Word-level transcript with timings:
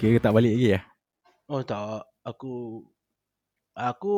Kira 0.00 0.16
tak 0.16 0.32
balik 0.32 0.56
lagi 0.56 0.68
ya? 0.72 0.80
Oh 1.44 1.60
tak, 1.60 2.08
aku 2.24 2.80
aku 3.76 4.16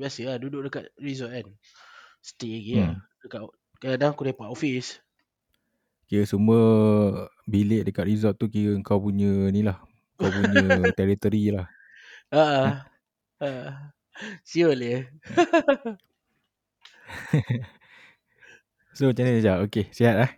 biasa 0.00 0.32
lah 0.32 0.36
duduk 0.40 0.72
dekat 0.72 0.88
resort 0.96 1.36
kan. 1.36 1.52
Stay 2.24 2.56
lagi 2.56 2.72
lah. 2.80 2.96
Hmm. 2.96 3.00
Dekat 3.20 3.40
kadang 3.76 4.16
aku 4.16 4.24
lepak 4.24 4.48
office. 4.48 5.04
Kira 6.08 6.24
semua 6.24 6.60
bilik 7.44 7.84
dekat 7.84 8.08
resort 8.08 8.40
tu 8.40 8.48
kira 8.48 8.72
kau 8.80 9.04
punya 9.04 9.52
ni 9.52 9.60
lah. 9.60 9.84
Kau 10.16 10.32
punya 10.32 10.64
territory 10.96 11.52
lah. 11.52 11.68
Ha. 12.32 12.44
Ha. 13.44 13.48
Siul 14.48 14.80
ya. 14.80 15.04
So 18.94 19.10
macam 19.10 19.26
mana 19.26 19.42
sekejap? 19.42 19.58
Okay, 19.66 19.84
sihat 19.90 20.14
lah. 20.14 20.30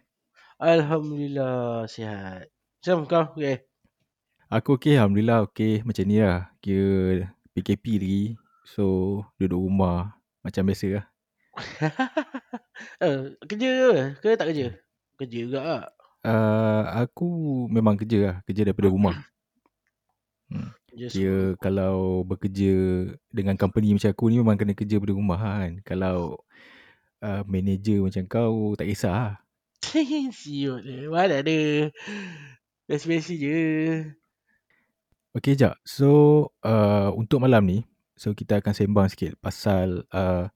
Alhamdulillah 0.57 1.85
sihat. 1.93 2.49
Macam 2.81 3.05
kau 3.05 3.25
okay. 3.37 3.69
Aku 4.47 4.79
okay, 4.79 4.95
Alhamdulillah 4.95 5.43
okay. 5.43 5.83
Macam 5.83 6.07
ni 6.07 6.23
lah. 6.23 6.55
Kira 6.63 7.35
PKP 7.51 7.85
lagi. 7.99 8.25
So, 8.63 9.27
duduk 9.43 9.59
rumah. 9.59 10.15
Macam 10.47 10.63
biasa 10.71 10.87
lah. 11.03 11.05
uh, 13.03 13.35
kerja 13.51 13.67
ke? 13.67 13.91
Ke 14.23 14.29
tak 14.39 14.55
kerja? 14.55 14.79
Kerja 15.19 15.39
juga 15.43 15.61
lah. 15.67 15.83
Uh, 16.23 16.83
aku 17.03 17.27
memang 17.75 17.99
kerja 17.99 18.19
lah. 18.23 18.37
Kerja 18.47 18.71
daripada 18.71 18.87
rumah. 18.87 19.19
Hmm. 20.47 20.71
Kira 20.95 21.59
kalau 21.59 22.23
bekerja 22.23 22.71
dengan 23.35 23.59
company 23.59 23.99
macam 23.99 24.15
aku 24.15 24.31
ni 24.31 24.39
memang 24.39 24.55
kena 24.55 24.79
kerja 24.79 25.03
daripada 25.03 25.19
rumah 25.19 25.39
kan. 25.43 25.73
Kalau 25.83 26.39
uh, 27.19 27.43
manager 27.51 27.99
macam 28.07 28.23
kau 28.31 28.79
tak 28.79 28.87
kisah 28.95 29.11
lah. 29.11 29.33
Siut 30.39 30.87
je. 30.87 31.11
Mana 31.11 31.43
ada. 31.43 31.91
Biasa-biasa 32.87 33.35
je. 33.35 33.59
Okay, 35.37 35.53
jap. 35.53 35.77
So, 35.85 36.09
uh, 36.65 37.13
untuk 37.13 37.45
malam 37.45 37.69
ni, 37.69 37.85
so 38.17 38.33
kita 38.33 38.65
akan 38.65 38.73
sembang 38.73 39.13
sikit 39.13 39.37
pasal 39.37 40.09
uh, 40.09 40.49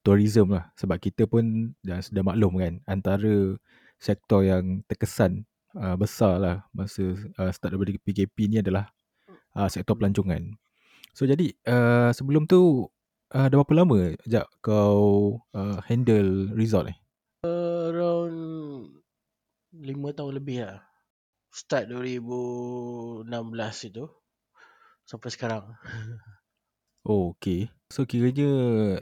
tourism 0.00 0.56
lah. 0.56 0.72
Sebab 0.80 0.96
kita 1.04 1.28
pun 1.28 1.76
dah, 1.84 2.00
sudah 2.00 2.24
maklum 2.24 2.56
kan, 2.56 2.80
antara 2.88 3.60
sektor 4.00 4.40
yang 4.40 4.80
terkesan 4.88 5.44
uh, 5.76 6.00
besar 6.00 6.40
lah 6.40 6.56
masa 6.72 7.12
uh, 7.36 7.52
start 7.52 7.76
daripada 7.76 7.92
PKP 8.00 8.36
ni 8.48 8.56
adalah 8.64 8.88
uh, 9.52 9.68
sektor 9.68 10.00
pelancongan. 10.00 10.56
So, 11.12 11.28
jadi 11.28 11.52
uh, 11.68 12.16
sebelum 12.16 12.48
tu, 12.48 12.88
uh, 13.36 13.46
dah 13.52 13.56
berapa 13.60 13.84
lama 13.84 14.16
jap 14.24 14.48
kau 14.64 15.44
uh, 15.52 15.76
handle 15.84 16.48
resort 16.56 16.88
ni? 16.88 16.96
Around 17.44 18.32
5 19.76 20.16
tahun 20.16 20.32
lebih 20.40 20.64
lah. 20.64 20.80
Start 21.52 21.92
2016 21.92 23.28
itu. 23.92 24.08
Sampai 25.04 25.30
sekarang. 25.30 25.66
Oh, 27.02 27.34
okay. 27.34 27.66
So, 27.90 28.06
kiranya 28.06 28.46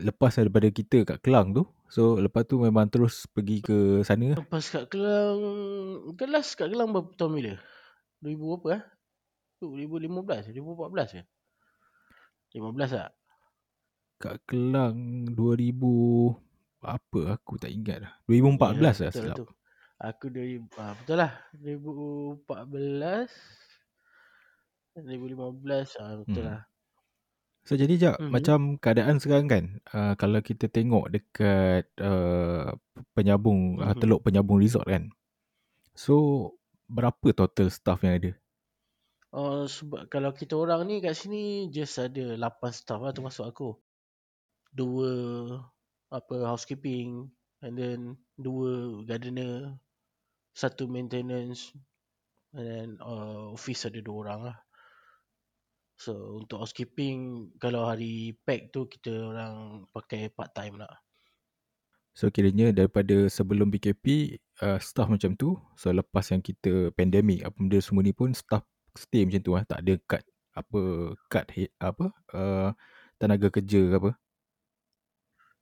lepas 0.00 0.34
daripada 0.34 0.66
kita 0.68 1.04
kat 1.04 1.20
Kelang 1.20 1.52
tu, 1.52 1.62
so 1.86 2.16
lepas 2.16 2.42
tu 2.42 2.56
memang 2.56 2.88
terus 2.88 3.28
pergi 3.28 3.60
ke 3.60 4.00
sana? 4.02 4.34
Lepas 4.34 4.72
kat 4.72 4.88
Kelang, 4.88 5.38
kelas 6.16 6.56
kat 6.56 6.72
Kelang 6.72 6.90
berapa 6.90 7.12
tahun 7.14 7.32
bila? 7.36 7.54
2000 8.24 8.40
berapa 8.40 8.68
eh? 8.72 8.82
2015, 9.60 10.56
2014 10.56 11.16
ke? 11.20 11.22
15 12.56 12.96
tak? 12.96 13.12
Kat 14.18 14.36
Kelang 14.48 14.96
2000 15.36 15.76
apa 16.80 17.36
aku 17.36 17.60
tak 17.60 17.68
ingat 17.68 18.00
lah. 18.00 18.12
2014 18.24 18.72
Ya, 18.72 18.80
lah 18.80 18.92
betul 18.96 19.12
silap. 19.12 19.36
tu. 19.36 19.46
Aku 20.00 20.32
dari 20.32 20.56
ah, 20.80 20.96
betul 20.96 21.20
lah 21.20 21.32
2014 21.52 22.40
2015 24.98 25.96
ah 26.02 26.14
betul 26.18 26.42
Hmm. 26.42 26.50
lah. 26.50 26.60
So 27.68 27.76
jadi 27.76 27.94
jap 28.02 28.16
Mhm. 28.18 28.30
macam 28.34 28.58
keadaan 28.82 29.16
sekarang 29.22 29.46
kan 29.52 29.64
uh, 29.94 30.14
kalau 30.20 30.40
kita 30.42 30.66
tengok 30.72 31.12
dekat 31.14 31.84
uh, 32.00 32.72
penyambung 33.14 33.78
uh, 33.78 33.94
Mhm. 33.94 34.00
teluk 34.00 34.20
penyambung 34.26 34.58
resort 34.64 34.86
kan. 34.88 35.12
So 35.94 36.14
berapa 36.90 37.30
total 37.36 37.68
staff 37.70 38.02
yang 38.02 38.16
ada? 38.18 38.32
Oh 39.30 39.62
sebab 39.76 40.10
kalau 40.10 40.30
kita 40.34 40.54
orang 40.58 40.80
ni 40.90 40.98
kat 41.04 41.14
sini 41.14 41.70
just 41.70 41.94
ada 42.02 42.24
8 42.34 42.72
staff 42.74 42.98
lah 43.02 43.12
termasuk 43.14 43.46
aku. 43.46 43.68
Dua 44.74 45.10
apa 46.10 46.36
housekeeping 46.50 47.30
and 47.62 47.74
then 47.78 48.00
dua 48.34 49.02
gardener, 49.06 49.78
satu 50.54 50.90
maintenance 50.90 51.70
and 52.56 52.66
then 52.66 52.88
uh, 53.02 53.54
office 53.54 53.86
ada 53.86 54.00
dua 54.02 54.16
orang 54.26 54.40
lah. 54.50 54.56
So 56.00 56.40
untuk 56.40 56.64
housekeeping 56.64 57.52
kalau 57.60 57.84
hari 57.84 58.32
pack 58.48 58.72
tu 58.72 58.88
kita 58.88 59.12
orang 59.12 59.84
pakai 59.92 60.32
part 60.32 60.48
time 60.56 60.80
lah. 60.80 60.96
So 62.16 62.32
kiranya 62.32 62.72
daripada 62.72 63.28
sebelum 63.28 63.68
PKP 63.68 64.40
uh, 64.64 64.80
staff 64.80 65.12
macam 65.12 65.36
tu. 65.36 65.60
So 65.76 65.92
lepas 65.92 66.32
yang 66.32 66.40
kita 66.40 66.88
pandemik 66.96 67.44
apa 67.44 67.52
benda 67.52 67.78
semua 67.84 68.00
ni 68.00 68.16
pun 68.16 68.32
staff 68.32 68.64
stay 68.96 69.28
macam 69.28 69.44
tu 69.44 69.52
lah. 69.52 69.64
Tak 69.68 69.84
ada 69.84 69.94
cut 70.08 70.24
apa 70.56 70.80
cut 71.28 71.46
head, 71.52 71.70
apa 71.76 72.06
uh, 72.32 72.72
tenaga 73.20 73.52
kerja 73.52 73.92
ke 73.92 73.94
apa. 74.00 74.10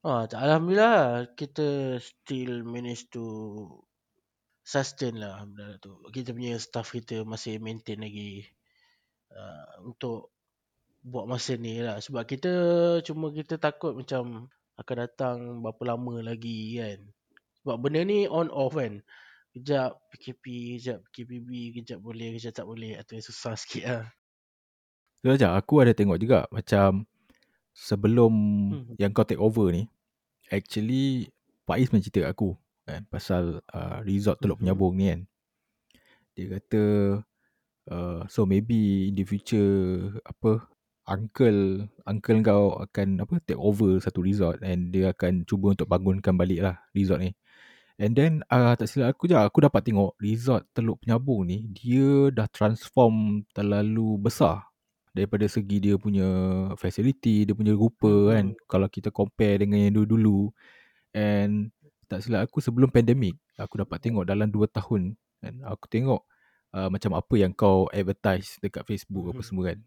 Ah, 0.06 0.22
Alhamdulillah 0.30 1.34
kita 1.34 1.98
still 1.98 2.62
manage 2.62 3.10
to 3.10 3.26
sustain 4.62 5.18
lah 5.18 5.42
benda 5.42 5.82
tu. 5.82 5.98
Kita 6.14 6.30
punya 6.30 6.54
staff 6.62 6.94
kita 6.94 7.26
masih 7.26 7.58
maintain 7.58 7.98
lagi 7.98 8.46
uh, 9.32 9.84
untuk 9.84 10.30
buat 11.04 11.24
masa 11.24 11.56
ni 11.56 11.80
lah. 11.80 12.00
Sebab 12.00 12.24
kita 12.28 12.52
cuma 13.06 13.32
kita 13.32 13.56
takut 13.56 13.96
macam 13.96 14.48
akan 14.78 14.96
datang 14.96 15.36
berapa 15.64 15.94
lama 15.96 16.22
lagi 16.22 16.78
kan. 16.78 16.98
Sebab 17.62 17.76
benda 17.82 18.04
ni 18.04 18.28
on 18.30 18.48
off 18.52 18.76
kan. 18.76 19.02
Kejap 19.56 19.98
PKP, 20.14 20.78
kejap 20.78 20.98
PKPB, 21.10 21.50
kejap 21.80 21.98
boleh, 21.98 22.36
kejap 22.38 22.52
tak 22.54 22.66
boleh. 22.68 22.94
Atau 23.00 23.18
susah 23.18 23.58
sikit 23.58 23.84
lah. 23.88 24.04
So 25.24 25.34
sekejap, 25.34 25.52
aku 25.58 25.74
ada 25.82 25.92
tengok 25.96 26.18
juga 26.22 26.46
macam 26.54 27.02
sebelum 27.74 28.32
Hmm. 28.70 28.94
yang 28.98 29.10
kau 29.10 29.26
take 29.26 29.40
over 29.42 29.70
ni, 29.74 29.90
actually 30.46 31.30
Faiz 31.66 31.90
pun 31.90 31.98
cerita 32.00 32.24
kat 32.24 32.32
aku 32.32 32.54
kan, 32.86 33.04
pasal 33.10 33.60
uh, 33.74 33.98
resort 34.06 34.38
Teluk 34.40 34.56
Mhm. 34.56 34.64
Penyambung 34.64 34.94
ni 34.96 35.04
kan. 35.10 35.20
Dia 36.38 36.44
kata, 36.54 36.82
uh, 37.90 38.24
so 38.30 38.44
maybe 38.44 39.08
in 39.10 39.14
the 39.16 39.24
future, 39.24 40.12
apa, 40.24 40.64
uncle, 41.08 41.88
uncle 42.04 42.38
kau 42.44 42.64
akan 42.84 43.24
apa 43.24 43.40
take 43.44 43.58
over 43.58 43.96
satu 43.98 44.20
resort 44.20 44.60
and 44.60 44.92
dia 44.92 45.16
akan 45.16 45.48
cuba 45.48 45.72
untuk 45.72 45.88
bangunkan 45.88 46.36
balik 46.36 46.60
lah 46.64 46.76
resort 46.92 47.24
ni. 47.24 47.32
And 47.98 48.14
then 48.14 48.46
uh, 48.46 48.78
tak 48.78 48.86
silap 48.86 49.18
aku 49.18 49.26
je, 49.26 49.34
aku 49.34 49.58
dapat 49.66 49.82
tengok 49.82 50.14
resort 50.22 50.70
Teluk 50.70 51.02
Penyambung 51.02 51.50
ni, 51.50 51.66
dia 51.74 52.30
dah 52.30 52.46
transform 52.46 53.42
terlalu 53.50 54.14
besar 54.22 54.70
daripada 55.10 55.50
segi 55.50 55.82
dia 55.82 55.98
punya 55.98 56.28
facility, 56.78 57.42
dia 57.42 57.54
punya 57.58 57.74
rupa 57.74 58.30
kan. 58.30 58.54
Mhm. 58.54 58.70
Kalau 58.70 58.86
kita 58.86 59.10
compare 59.10 59.58
dengan 59.66 59.82
yang 59.82 59.94
dulu-dulu. 59.98 60.54
And 61.10 61.74
tak 62.06 62.22
silap 62.22 62.46
aku 62.46 62.62
sebelum 62.62 62.94
pandemik, 62.94 63.34
aku 63.58 63.82
dapat 63.82 63.98
tengok 63.98 64.24
dalam 64.28 64.46
2 64.46 64.70
tahun. 64.70 65.18
kan 65.38 65.54
aku 65.70 65.86
tengok 65.86 66.22
uh, 66.72 66.88
macam 66.88 67.14
apa 67.14 67.34
yang 67.34 67.52
kau 67.52 67.86
advertise 67.88 68.56
dekat 68.58 68.84
Facebook 68.84 69.30
apa 69.30 69.40
Mhm. 69.40 69.46
semua 69.46 69.64
kan. 69.72 69.78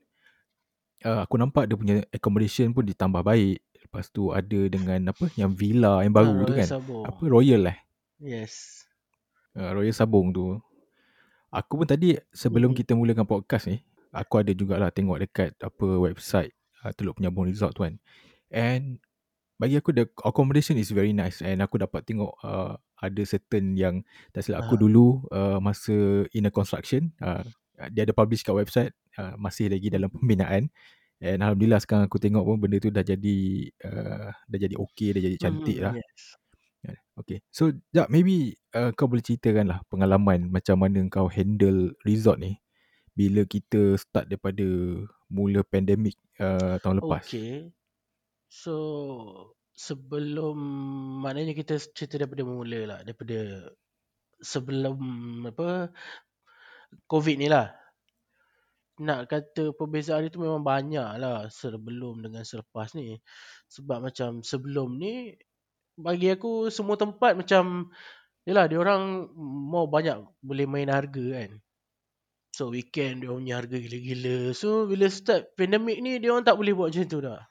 Uh, 1.02 1.20
aku 1.26 1.36
nampak 1.36 1.66
dia 1.66 1.74
punya 1.76 1.96
accommodation 2.14 2.70
pun 2.72 2.86
ditambah 2.86 3.22
baik. 3.22 3.58
Lepas 3.82 4.08
tu 4.08 4.30
ada 4.30 4.60
dengan 4.70 5.10
apa 5.10 5.26
yang 5.34 5.50
villa 5.52 6.06
yang 6.06 6.14
baru 6.14 6.30
Ah, 6.30 6.38
tu 6.38 6.44
Royal 6.46 6.60
kan. 6.62 6.68
Sabor. 6.70 7.02
Apa 7.04 7.24
Royal 7.26 7.62
eh? 7.68 7.78
Yes. 8.22 8.86
Uh, 9.52 9.74
Royal 9.74 9.92
Sabung 9.92 10.30
tu. 10.30 10.62
Aku 11.50 11.76
pun 11.76 11.88
tadi 11.90 12.16
sebelum 12.32 12.72
Mhm. 12.72 12.78
kita 12.78 12.94
mulakan 12.94 13.26
podcast 13.26 13.68
ni, 13.68 13.82
aku 14.14 14.40
ada 14.40 14.54
jugalah 14.54 14.88
tengok 14.88 15.20
dekat 15.20 15.52
apa 15.58 15.86
website 16.00 16.54
uh, 16.82 16.94
Teluk 16.94 17.18
Penyambung 17.18 17.50
Resort 17.50 17.74
tu 17.74 17.84
kan. 17.84 17.98
And 18.48 19.02
bagi 19.58 19.76
aku 19.76 19.92
the 19.92 20.06
accommodation 20.22 20.78
is 20.78 20.90
very 20.90 21.12
nice 21.12 21.42
and 21.42 21.60
aku 21.60 21.76
dapat 21.78 22.06
tengok 22.06 22.32
uh, 22.42 22.78
ada 23.02 23.22
certain 23.26 23.74
yang 23.76 24.06
tak 24.32 24.46
silap 24.46 24.64
aku 24.64 24.78
Ah. 24.78 24.82
dulu 24.86 25.06
uh, 25.34 25.58
masa 25.58 26.24
in 26.32 26.46
a 26.46 26.52
construction 26.54 27.10
uh, 27.20 27.42
dia 27.90 28.06
ada 28.06 28.14
publish 28.14 28.46
kat 28.46 28.54
website 28.54 28.94
uh, 29.18 29.34
masih 29.36 29.68
lagi 29.74 29.90
dalam 29.90 30.08
pembinaan 30.16 30.70
and 31.22 31.42
alhamdulillah 31.42 31.82
sekarang 31.82 32.06
aku 32.06 32.18
tengok 32.18 32.46
pun 32.46 32.58
benda 32.58 32.78
tu 32.78 32.90
dah 32.90 33.02
jadi 33.02 33.38
uh, 33.86 34.30
dah 34.34 34.60
jadi 34.62 34.76
okey 34.78 35.18
dah 35.18 35.22
jadi 35.22 35.38
cantik 35.38 35.78
Mhm, 35.78 35.86
lah. 35.86 35.94
Yes. 35.98 36.24
Yeah, 36.82 36.98
Okay. 37.14 37.46
So, 37.54 37.70
Jap, 37.94 38.10
maybe 38.10 38.58
uh, 38.74 38.90
kau 38.98 39.06
boleh 39.06 39.22
ceritakan 39.22 39.70
lah 39.70 39.80
pengalaman 39.86 40.50
macam 40.50 40.82
mana 40.82 41.06
kau 41.14 41.30
handle 41.30 41.94
resort 42.02 42.42
ni 42.42 42.58
bila 43.14 43.46
kita 43.46 44.02
start 44.02 44.34
daripada 44.34 44.66
mula 45.30 45.62
pandemik 45.62 46.18
uh, 46.42 46.82
tahun 46.82 47.06
lepas. 47.06 47.22
Okay. 47.22 47.70
So 48.50 48.74
sebelum 49.76 50.58
maknanya 51.24 51.56
kita 51.58 51.80
cerita 51.80 52.22
daripada 52.22 52.44
mula 52.44 52.80
lah 52.86 53.00
daripada 53.02 53.72
sebelum 54.42 54.98
apa 55.48 55.94
COVID 57.08 57.36
ni 57.40 57.48
lah. 57.48 57.72
nak 59.02 59.26
kata 59.34 59.74
perbezaan 59.74 60.30
itu 60.30 60.38
memang 60.38 60.62
banyak 60.62 61.18
lah 61.18 61.50
sebelum 61.50 62.22
dengan 62.22 62.46
selepas 62.46 62.94
ni. 62.94 63.18
Sebab 63.72 63.98
macam 63.98 64.46
sebelum 64.46 65.02
ni 65.02 65.34
bagi 65.98 66.30
aku 66.30 66.70
semua 66.70 66.96
tempat 67.02 67.34
macam 67.34 67.90
yalah 68.46 68.70
dia 68.70 68.78
orang 68.78 69.34
mau 69.72 69.90
banyak 69.90 70.22
boleh 70.46 70.66
main 70.70 70.90
harga 70.92 71.26
kan. 71.34 71.52
So 72.54 72.70
weekend 72.70 73.26
dia 73.26 73.34
punya 73.34 73.58
harga 73.58 73.78
gila-gila. 73.80 74.54
So 74.54 74.86
bila 74.86 75.10
start 75.10 75.58
pandemik 75.58 75.98
ni 76.04 76.22
dia 76.22 76.30
orang 76.36 76.46
tak 76.46 76.60
boleh 76.62 76.74
buat 76.78 76.94
macam 76.94 77.06
tu 77.10 77.20
dah. 77.26 77.42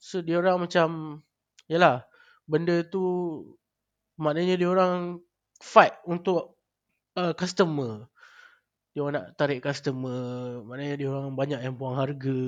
So 0.00 0.24
dia 0.24 0.40
orang 0.40 0.64
macam 0.64 1.20
yalah 1.68 2.04
benda 2.48 2.80
tu 2.82 3.04
maknanya 4.18 4.58
dia 4.58 4.68
orang 4.68 5.22
fight 5.62 5.94
untuk 6.04 6.58
uh, 7.14 7.32
customer. 7.34 8.10
Dia 8.92 9.06
orang 9.06 9.14
nak 9.22 9.28
tarik 9.38 9.62
customer, 9.62 10.60
maknanya 10.66 10.94
dia 10.98 11.08
orang 11.12 11.34
banyak 11.38 11.60
yang 11.62 11.74
buang 11.78 11.96
harga. 11.98 12.40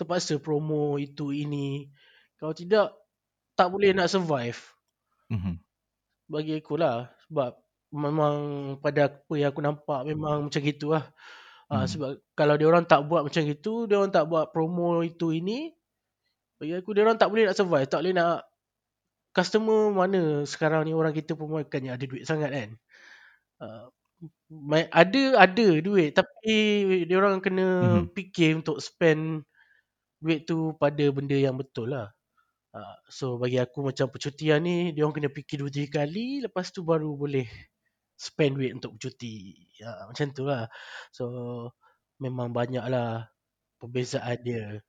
Terpaksa 0.00 0.40
promo 0.40 0.96
itu 0.96 1.32
ini. 1.32 1.88
Kalau 2.40 2.52
tidak 2.56 2.96
tak 3.56 3.68
boleh 3.72 3.92
nak 3.92 4.08
survive. 4.08 4.60
Mhm. 5.28 5.60
Bagi 6.26 6.58
aku 6.58 6.74
lah 6.80 7.12
sebab 7.28 7.54
memang 7.94 8.36
pada 8.82 9.08
apa 9.12 9.34
yang 9.38 9.50
aku 9.54 9.62
nampak 9.62 10.00
memang 10.08 10.48
macam 10.48 10.60
gitulah. 10.64 11.04
Uh, 11.68 11.84
Hmm. 11.84 11.88
sebab 11.90 12.10
kalau 12.38 12.54
dia 12.56 12.66
orang 12.70 12.86
tak 12.88 13.04
buat 13.10 13.28
macam 13.28 13.44
itu, 13.44 13.90
dia 13.90 13.98
orang 14.00 14.14
tak 14.14 14.24
buat 14.30 14.54
promo 14.54 15.04
itu 15.04 15.36
ini, 15.36 15.75
bagi 16.60 16.74
aku 16.78 16.90
dia 16.96 17.02
orang 17.06 17.18
tak 17.20 17.28
boleh 17.32 17.44
nak 17.48 17.56
survive, 17.58 17.88
tak 17.90 18.00
boleh 18.04 18.14
nak 18.16 18.44
customer 19.36 19.92
mana 19.92 20.42
sekarang 20.48 20.88
ni 20.88 20.92
orang 20.96 21.12
kita 21.16 21.36
pun 21.38 21.48
bukannya 21.52 21.92
ada 21.94 22.04
duit 22.08 22.24
sangat 22.28 22.50
kan. 22.52 22.70
Uh, 23.62 23.86
ada 24.92 25.22
ada 25.44 25.66
duit 25.82 26.10
tapi 26.16 26.54
dia 27.08 27.16
orang 27.20 27.40
kena 27.44 27.66
Mhm. 28.02 28.12
fikir 28.16 28.50
untuk 28.64 28.78
spend 28.80 29.44
duit 30.22 30.44
tu 30.48 30.74
pada 30.80 31.04
benda 31.14 31.36
yang 31.36 31.56
betul 31.60 31.92
lah. 31.94 32.10
Uh, 32.76 32.96
so 33.10 33.36
bagi 33.40 33.58
aku 33.60 33.80
macam 33.86 34.08
percutian 34.12 34.60
ni 34.64 34.92
dia 34.96 35.04
orang 35.06 35.16
kena 35.22 35.30
fikir 35.32 35.56
dua 35.62 35.70
tiga 35.72 36.04
kali 36.04 36.44
lepas 36.44 36.68
tu 36.74 36.82
baru 36.86 37.14
boleh 37.16 37.48
spend 38.18 38.58
duit 38.60 38.72
untuk 38.76 38.96
bercuti. 38.98 39.56
Ya, 39.80 39.92
macam 40.08 40.26
tu 40.36 40.44
lah. 40.48 40.68
So 41.14 41.24
memang 42.22 42.52
banyak 42.56 42.84
lah 42.88 43.28
perbezaan 43.80 44.38
dia. 44.46 44.80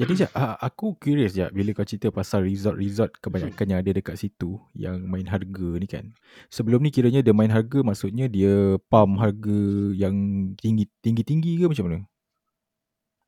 Jadi 0.00 0.16
Jad, 0.16 0.32
ah, 0.32 0.56
aku 0.56 0.96
curious 0.96 1.36
je 1.36 1.44
bila 1.52 1.76
kau 1.76 1.84
cerita 1.84 2.08
pasal 2.08 2.48
resort-resort 2.48 3.20
kebanyakan 3.20 3.66
yang 3.68 3.80
ada 3.84 3.92
dekat 3.92 4.16
situ 4.16 4.56
yang 4.72 4.96
main 5.04 5.28
harga 5.28 5.76
ni 5.76 5.84
kan. 5.84 6.16
Sebelum 6.48 6.80
ni 6.80 6.88
kiranya 6.88 7.20
dia 7.20 7.36
main 7.36 7.52
harga 7.52 7.84
maksudnya 7.84 8.24
dia 8.24 8.80
pump 8.88 9.20
harga 9.20 9.60
yang 9.92 10.16
tinggi 10.56 10.88
tinggi-tinggi 11.04 11.60
ke 11.60 11.68
macam 11.68 11.84
mana? 11.84 11.98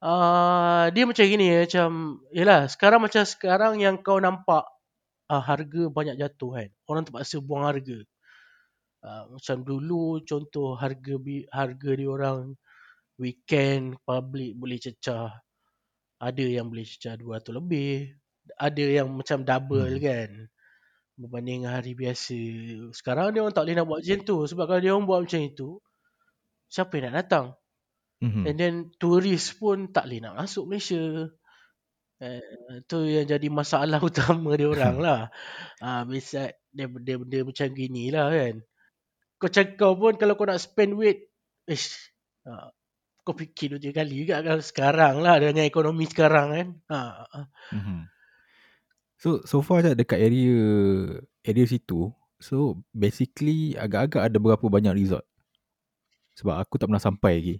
Uh, 0.00 0.88
dia 0.96 1.04
macam 1.04 1.24
gini 1.28 1.60
macam 1.60 1.90
yalah 2.32 2.64
sekarang 2.72 3.04
macam 3.04 3.22
sekarang 3.28 3.76
yang 3.76 4.00
kau 4.00 4.16
nampak 4.16 4.64
uh, 5.28 5.44
harga 5.44 5.92
banyak 5.92 6.16
jatuh 6.16 6.56
kan. 6.56 6.68
Orang 6.88 7.04
terpaksa 7.04 7.36
buang 7.44 7.68
harga. 7.68 8.00
Uh, 9.04 9.28
macam 9.36 9.60
dulu 9.60 10.24
contoh 10.24 10.72
harga 10.72 11.20
harga 11.52 11.90
dia 12.00 12.08
orang 12.08 12.56
weekend 13.20 14.00
public 14.08 14.56
boleh 14.56 14.80
cecah 14.80 15.36
ada 16.22 16.44
yang 16.46 16.70
boleh 16.70 16.86
cecah 16.86 17.18
200 17.18 17.58
lebih. 17.58 18.14
Ada 18.54 18.84
yang 19.02 19.08
macam 19.10 19.42
double 19.42 19.98
Hmm. 19.98 20.04
kan. 20.06 20.30
Berbanding 21.18 21.66
dengan 21.66 21.72
hari 21.76 21.92
biasa. 21.98 22.38
Sekarang 22.94 23.34
dia 23.34 23.42
orang 23.42 23.54
tak 23.54 23.64
boleh 23.66 23.76
nak 23.78 23.86
buat 23.90 24.00
macam 24.06 24.20
tu. 24.22 24.36
Sebab 24.46 24.64
kalau 24.70 24.80
dia 24.82 24.90
orang 24.94 25.06
buat 25.10 25.20
macam 25.26 25.40
itu 25.42 25.68
siapa 26.70 26.92
yang 26.98 27.04
nak 27.10 27.16
datang? 27.26 27.46
Mhm. 28.22 28.42
and 28.46 28.56
then 28.56 28.74
turis 29.02 29.50
pun 29.58 29.90
tak 29.90 30.06
boleh 30.06 30.22
nak 30.22 30.38
masuk 30.38 30.70
Malaysia. 30.70 31.26
Eh, 32.22 32.38
tu 32.86 33.02
yang 33.02 33.26
jadi 33.26 33.48
masalah 33.50 33.98
utama 34.10 34.54
dia 34.54 34.70
orang 34.70 34.96
lah. 35.02 35.20
Ah 35.84 36.06
biasa 36.06 36.54
dia 36.70 36.86
benda-benda 36.86 37.38
macam 37.50 37.66
gini 37.74 38.14
lah 38.14 38.30
kan. 38.30 38.54
Kau 39.42 39.50
cakap 39.50 39.92
pun 39.98 40.14
kalau 40.14 40.34
kau 40.38 40.46
nak 40.46 40.62
spend 40.62 40.94
duit 40.94 41.28
ish 41.66 42.14
ah, 42.46 42.70
kau 43.22 43.34
fikir 43.38 43.74
dua 43.74 43.80
tiga 43.80 44.02
kali 44.02 44.26
juga 44.26 44.42
kalau 44.42 44.62
sekarang 44.62 45.22
lah 45.22 45.38
dengan 45.38 45.62
ekonomi 45.62 46.10
sekarang 46.10 46.46
kan 46.50 46.68
ha. 46.90 47.00
Mhm. 47.70 48.10
So 49.22 49.46
so 49.46 49.62
far 49.62 49.86
je 49.86 49.94
dekat 49.94 50.18
area 50.18 50.58
area 51.46 51.66
situ 51.70 52.10
so 52.42 52.82
basically 52.90 53.78
agak-agak 53.78 54.26
ada 54.26 54.38
berapa 54.42 54.66
banyak 54.66 54.98
resort? 54.98 55.22
Sebab 56.34 56.58
aku 56.58 56.74
tak 56.80 56.90
pernah 56.90 57.02
sampai 57.02 57.32
lagi. 57.38 57.56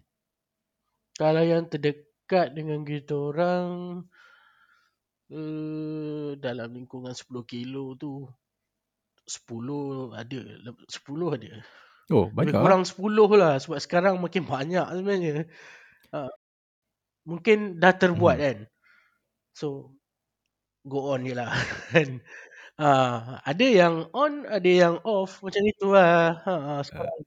Kalau 1.14 1.44
yang 1.44 1.70
terdekat 1.70 2.56
dengan 2.56 2.82
kita 2.82 3.15
orang 3.15 3.69
uh, 5.31 6.35
dalam 6.43 6.69
lingkungan 6.75 7.15
10 7.15 7.31
kilo 7.47 7.94
tu 7.94 8.26
10 9.29 10.19
ada 10.19 10.38
10 10.67 11.37
ada 11.38 11.50
Oh, 12.10 12.26
banyak. 12.34 12.54
kurang 12.62 12.82
10 12.88 13.26
lah 13.40 13.52
sebab 13.62 13.78
sekarang 13.82 14.14
makin 14.25 14.44
banyak 14.46 14.84
sebenarnya 14.96 15.32
uh, 16.14 16.31
mungkin 17.31 17.58
dah 17.82 17.93
terbuat 18.00 18.37
Mhm. 18.38 18.44
kan 18.44 18.58
so 19.54 19.66
go 20.90 20.99
on 21.14 21.22
je 21.28 21.34
lah 21.38 21.50
uh, 22.81 23.16
ada 23.50 23.64
yang 23.81 23.94
on 24.14 24.32
ada 24.49 24.70
yang 24.82 24.96
off 25.06 25.40
macam 25.44 25.62
itu 25.66 25.87
lah 25.93 26.38
uh, 26.46 26.81
sekarang. 26.87 27.19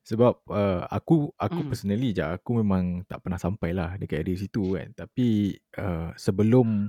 Sebab 0.00 0.34
uh, 0.50 0.88
aku 0.90 1.30
aku 1.38 1.60
Hmm. 1.60 1.70
personally 1.70 2.10
je 2.16 2.24
aku 2.24 2.64
memang 2.64 3.04
tak 3.06 3.20
pernah 3.22 3.38
sampai 3.38 3.70
lah 3.76 3.94
dekat 4.00 4.24
area 4.26 4.36
situ 4.40 4.74
kan. 4.74 4.90
Tapi 4.96 5.54
uh, 5.78 6.10
sebelum 6.16 6.88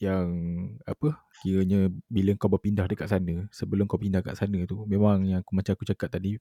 yang 0.00 0.26
apa 0.88 1.20
kiranya 1.42 1.92
bila 2.08 2.32
kau 2.40 2.48
berpindah 2.48 2.88
dekat 2.88 3.12
sana, 3.12 3.44
sebelum 3.52 3.84
kau 3.84 4.00
pindah 4.00 4.24
kat 4.24 4.38
sana 4.38 4.64
tu 4.64 4.88
memang 4.88 5.28
yang 5.28 5.44
aku 5.44 5.52
macam 5.52 5.72
aku 5.76 5.84
cakap 5.84 6.08
tadi 6.08 6.40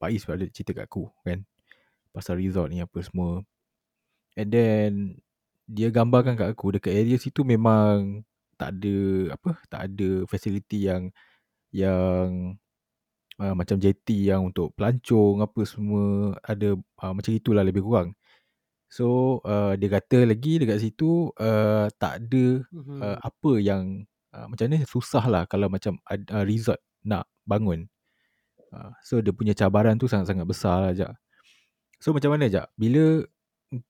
Pak 0.00 0.10
Is 0.12 0.24
ada 0.28 0.46
cerita 0.48 0.72
kat 0.76 0.88
aku 0.88 1.08
kan. 1.24 1.44
Pasal 2.12 2.40
resort 2.40 2.72
ni 2.72 2.80
apa 2.80 2.98
semua. 3.04 3.44
And 4.36 4.48
then 4.52 4.92
dia 5.68 5.90
gambarkan 5.92 6.38
kat 6.38 6.48
aku 6.52 6.76
dekat 6.78 6.94
area 6.94 7.16
situ 7.18 7.42
memang 7.42 8.22
tak 8.56 8.80
ada 8.80 8.96
apa 9.36 9.50
tak 9.68 9.80
ada 9.92 10.24
fasiliti 10.30 10.88
yang 10.88 11.12
yang 11.74 12.56
uh, 13.40 13.54
macam 13.56 13.76
jetty 13.76 14.32
yang 14.32 14.48
untuk 14.48 14.72
pelancong 14.76 15.44
apa 15.44 15.60
semua 15.68 16.36
ada 16.40 16.76
uh, 16.76 17.12
macam 17.12 17.32
itulah 17.32 17.64
lebih 17.64 17.84
kurang. 17.84 18.16
So 18.86 19.38
uh, 19.42 19.74
dia 19.74 19.90
kata 19.90 20.24
lagi 20.24 20.62
dekat 20.62 20.78
situ 20.82 21.34
uh, 21.36 21.90
tak 21.98 22.26
ada 22.26 22.62
Mhm. 22.70 22.98
uh, 23.02 23.18
apa 23.20 23.50
yang 23.58 24.06
uh, 24.32 24.46
macam 24.46 24.70
ni 24.70 24.82
susah 24.86 25.24
lah 25.26 25.42
kalau 25.50 25.66
macam 25.66 25.98
uh, 26.06 26.44
resort 26.46 26.78
nak 27.02 27.26
bangun. 27.46 27.90
Uh, 28.70 28.90
so 29.02 29.18
dia 29.22 29.30
punya 29.34 29.54
cabaran 29.54 29.98
tu 29.98 30.06
sangat-sangat 30.10 30.46
besar 30.46 30.76
lah 30.86 30.92
Jak. 30.94 31.12
So 32.02 32.14
macam 32.14 32.34
mana 32.34 32.46
Jak? 32.50 32.70
Bila 32.78 33.26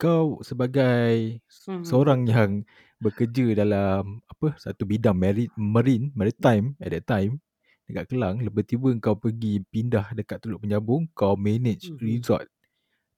kau 0.01 0.41
sebagai 0.41 1.41
Mhm. 1.69 1.85
seorang 1.85 2.21
yang 2.25 2.51
bekerja 2.97 3.53
dalam 3.53 4.25
apa 4.25 4.57
satu 4.57 4.89
bidang 4.89 5.13
marine, 5.21 5.53
marine 5.61 6.09
maritime 6.17 6.73
at 6.81 6.97
that 6.97 7.05
time 7.05 7.45
dekat 7.85 8.09
Kelang 8.09 8.41
tiba-tiba 8.41 8.89
kau 9.05 9.15
pergi 9.21 9.61
pindah 9.69 10.17
dekat 10.17 10.41
Teluk 10.43 10.65
Penyambung 10.65 11.07
kau 11.13 11.37
manage 11.37 11.93
Mhm. 11.93 12.01
resort 12.01 12.49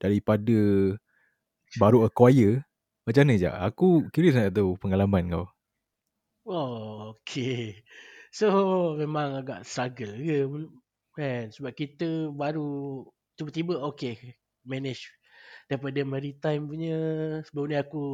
daripada 0.02 0.58
baru 1.76 2.08
acquire 2.08 2.64
macam 3.04 3.28
mana 3.28 3.37
je 3.37 3.50
aku 3.52 4.08
curious 4.08 4.37
nak 4.37 4.56
tahu 4.56 4.80
pengalaman 4.80 5.28
kau 5.28 5.46
Oh, 6.48 7.12
okay. 7.12 7.84
So 8.32 8.48
memang 8.96 9.37
agak 9.37 9.68
struggle 9.68 10.16
ke 10.16 10.48
kan 11.12 11.52
sebab 11.52 11.72
kita 11.76 12.32
baru 12.32 13.04
tiba-tiba 13.37 13.84
okay 13.84 14.38
manage 14.64 15.12
daripada 15.68 16.00
maritime 16.08 16.64
punya 16.64 16.96
sebelum 17.44 17.68
ni 17.68 17.76
aku 17.76 18.04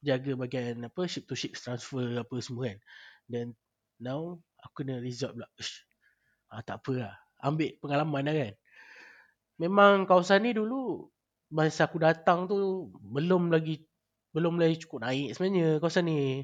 jaga 0.00 0.32
bahagian 0.32 0.88
apa 0.88 1.04
ship 1.04 1.28
to 1.28 1.36
ship 1.36 1.52
transfer 1.60 2.24
apa 2.24 2.34
semua 2.40 2.72
kan. 2.72 2.78
Then 3.28 3.46
now 4.00 4.40
aku 4.64 4.84
kena 4.84 5.04
resort 5.04 5.36
pula. 5.36 5.48
Ish, 5.60 5.84
ah, 6.56 6.64
tak 6.64 6.80
apa 6.80 6.92
lah. 7.04 7.14
Ambil 7.44 7.76
pengalaman 7.84 8.24
lah 8.24 8.34
kan. 8.48 8.54
Memang 9.60 10.08
kawasan 10.08 10.48
ni 10.48 10.56
dulu 10.56 11.12
masa 11.54 11.86
aku 11.86 12.02
datang 12.02 12.50
tu 12.50 12.90
belum 12.98 13.54
lagi 13.54 13.86
belum 14.34 14.58
lagi 14.58 14.82
cukup 14.82 15.06
naik 15.06 15.38
sebenarnya 15.38 15.78
kawasan 15.78 16.10
ni. 16.10 16.42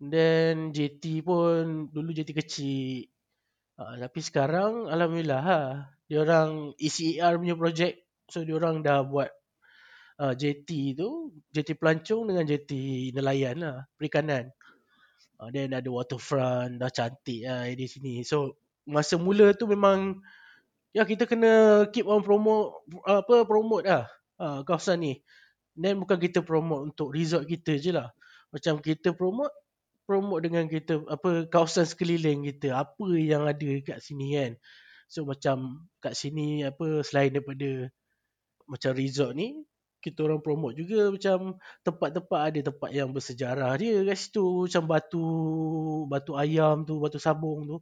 Then 0.00 0.72
JT 0.72 1.20
pun 1.20 1.92
dulu 1.92 2.10
JT 2.16 2.32
kecil. 2.32 3.12
Uh, 3.76 4.00
tapi 4.00 4.20
sekarang 4.24 4.88
alhamdulillah 4.88 5.42
ha. 5.44 5.60
Dia 6.08 6.24
orang 6.24 6.72
ECR 6.80 7.36
punya 7.36 7.54
projek. 7.54 8.08
So 8.32 8.40
dia 8.40 8.56
orang 8.56 8.80
dah 8.80 9.04
buat 9.04 9.28
uh, 10.24 10.32
JT 10.32 10.96
tu, 10.96 11.36
JT 11.52 11.76
pelancong 11.76 12.32
dengan 12.32 12.48
JT 12.48 12.72
nelayan 13.12 13.60
lah, 13.60 13.84
perikanan. 14.00 14.48
Uh, 15.36 15.52
then 15.52 15.76
ada 15.76 15.88
waterfront, 15.92 16.80
dah 16.80 16.88
cantik 16.88 17.44
lah 17.44 17.68
di 17.68 17.84
sini. 17.84 18.24
So 18.24 18.56
masa 18.88 19.20
mula 19.20 19.52
tu 19.52 19.68
memang 19.68 20.24
ya 20.94 21.02
kita 21.02 21.26
kena 21.26 21.84
keep 21.90 22.06
on 22.06 22.22
promote 22.22 22.86
apa 23.02 23.42
promote 23.44 23.84
lah 23.84 24.06
uh, 24.38 24.62
kawasan 24.62 25.02
ni. 25.02 25.14
Then 25.74 25.98
bukan 25.98 26.22
kita 26.22 26.46
promote 26.46 26.94
untuk 26.94 27.10
resort 27.10 27.50
kita 27.50 27.74
je 27.82 27.90
lah. 27.90 28.14
Macam 28.54 28.78
kita 28.78 29.10
promote 29.10 29.50
promote 30.06 30.46
dengan 30.46 30.70
kita 30.70 31.02
apa 31.10 31.50
kawasan 31.50 31.84
sekeliling 31.90 32.46
kita. 32.46 32.78
Apa 32.78 33.10
yang 33.18 33.50
ada 33.50 33.70
kat 33.82 33.98
sini 33.98 34.38
kan. 34.38 34.52
So 35.10 35.26
macam 35.26 35.90
kat 35.98 36.14
sini 36.14 36.62
apa 36.62 37.02
selain 37.02 37.34
daripada 37.34 37.90
macam 38.70 38.90
resort 38.96 39.34
ni 39.36 39.66
kita 39.98 40.20
orang 40.20 40.44
promote 40.44 40.76
juga 40.76 41.08
macam 41.08 41.56
tempat-tempat 41.80 42.40
ada 42.52 42.60
tempat 42.68 42.90
yang 42.92 43.08
bersejarah 43.10 43.72
dia 43.80 43.98
kat 44.06 44.14
situ. 44.14 44.70
Macam 44.70 44.82
batu 44.86 45.26
batu 46.06 46.32
ayam 46.38 46.86
tu 46.86 47.02
batu 47.02 47.18
sabung 47.18 47.66
tu. 47.66 47.76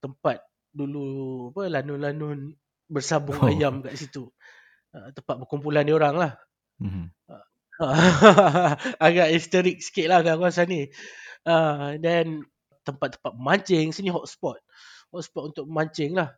Tempat 0.00 0.40
dulu 0.72 1.04
apa 1.52 1.68
lanun-lanun 1.80 2.56
bersabung 2.88 3.38
Oh. 3.40 3.48
ayam 3.48 3.80
kat 3.84 3.96
situ. 3.96 4.28
Uh, 4.92 5.08
tempat 5.16 5.40
berkumpulan 5.40 5.84
dia 5.84 5.96
orang 5.96 6.16
lah. 6.16 6.32
Mhm. 6.80 7.08
agak 9.06 9.28
historik 9.32 9.80
sikit 9.80 10.06
lah 10.12 10.20
kat 10.20 10.36
kawasan 10.36 10.68
ni. 10.68 10.82
Uh, 11.42 11.96
then 11.98 12.44
tempat-tempat 12.84 13.32
mancing 13.38 13.90
sini 13.94 14.12
hotspot. 14.12 14.60
Hotspot 15.10 15.54
untuk 15.54 15.66
mancing 15.68 16.16
lah. 16.16 16.32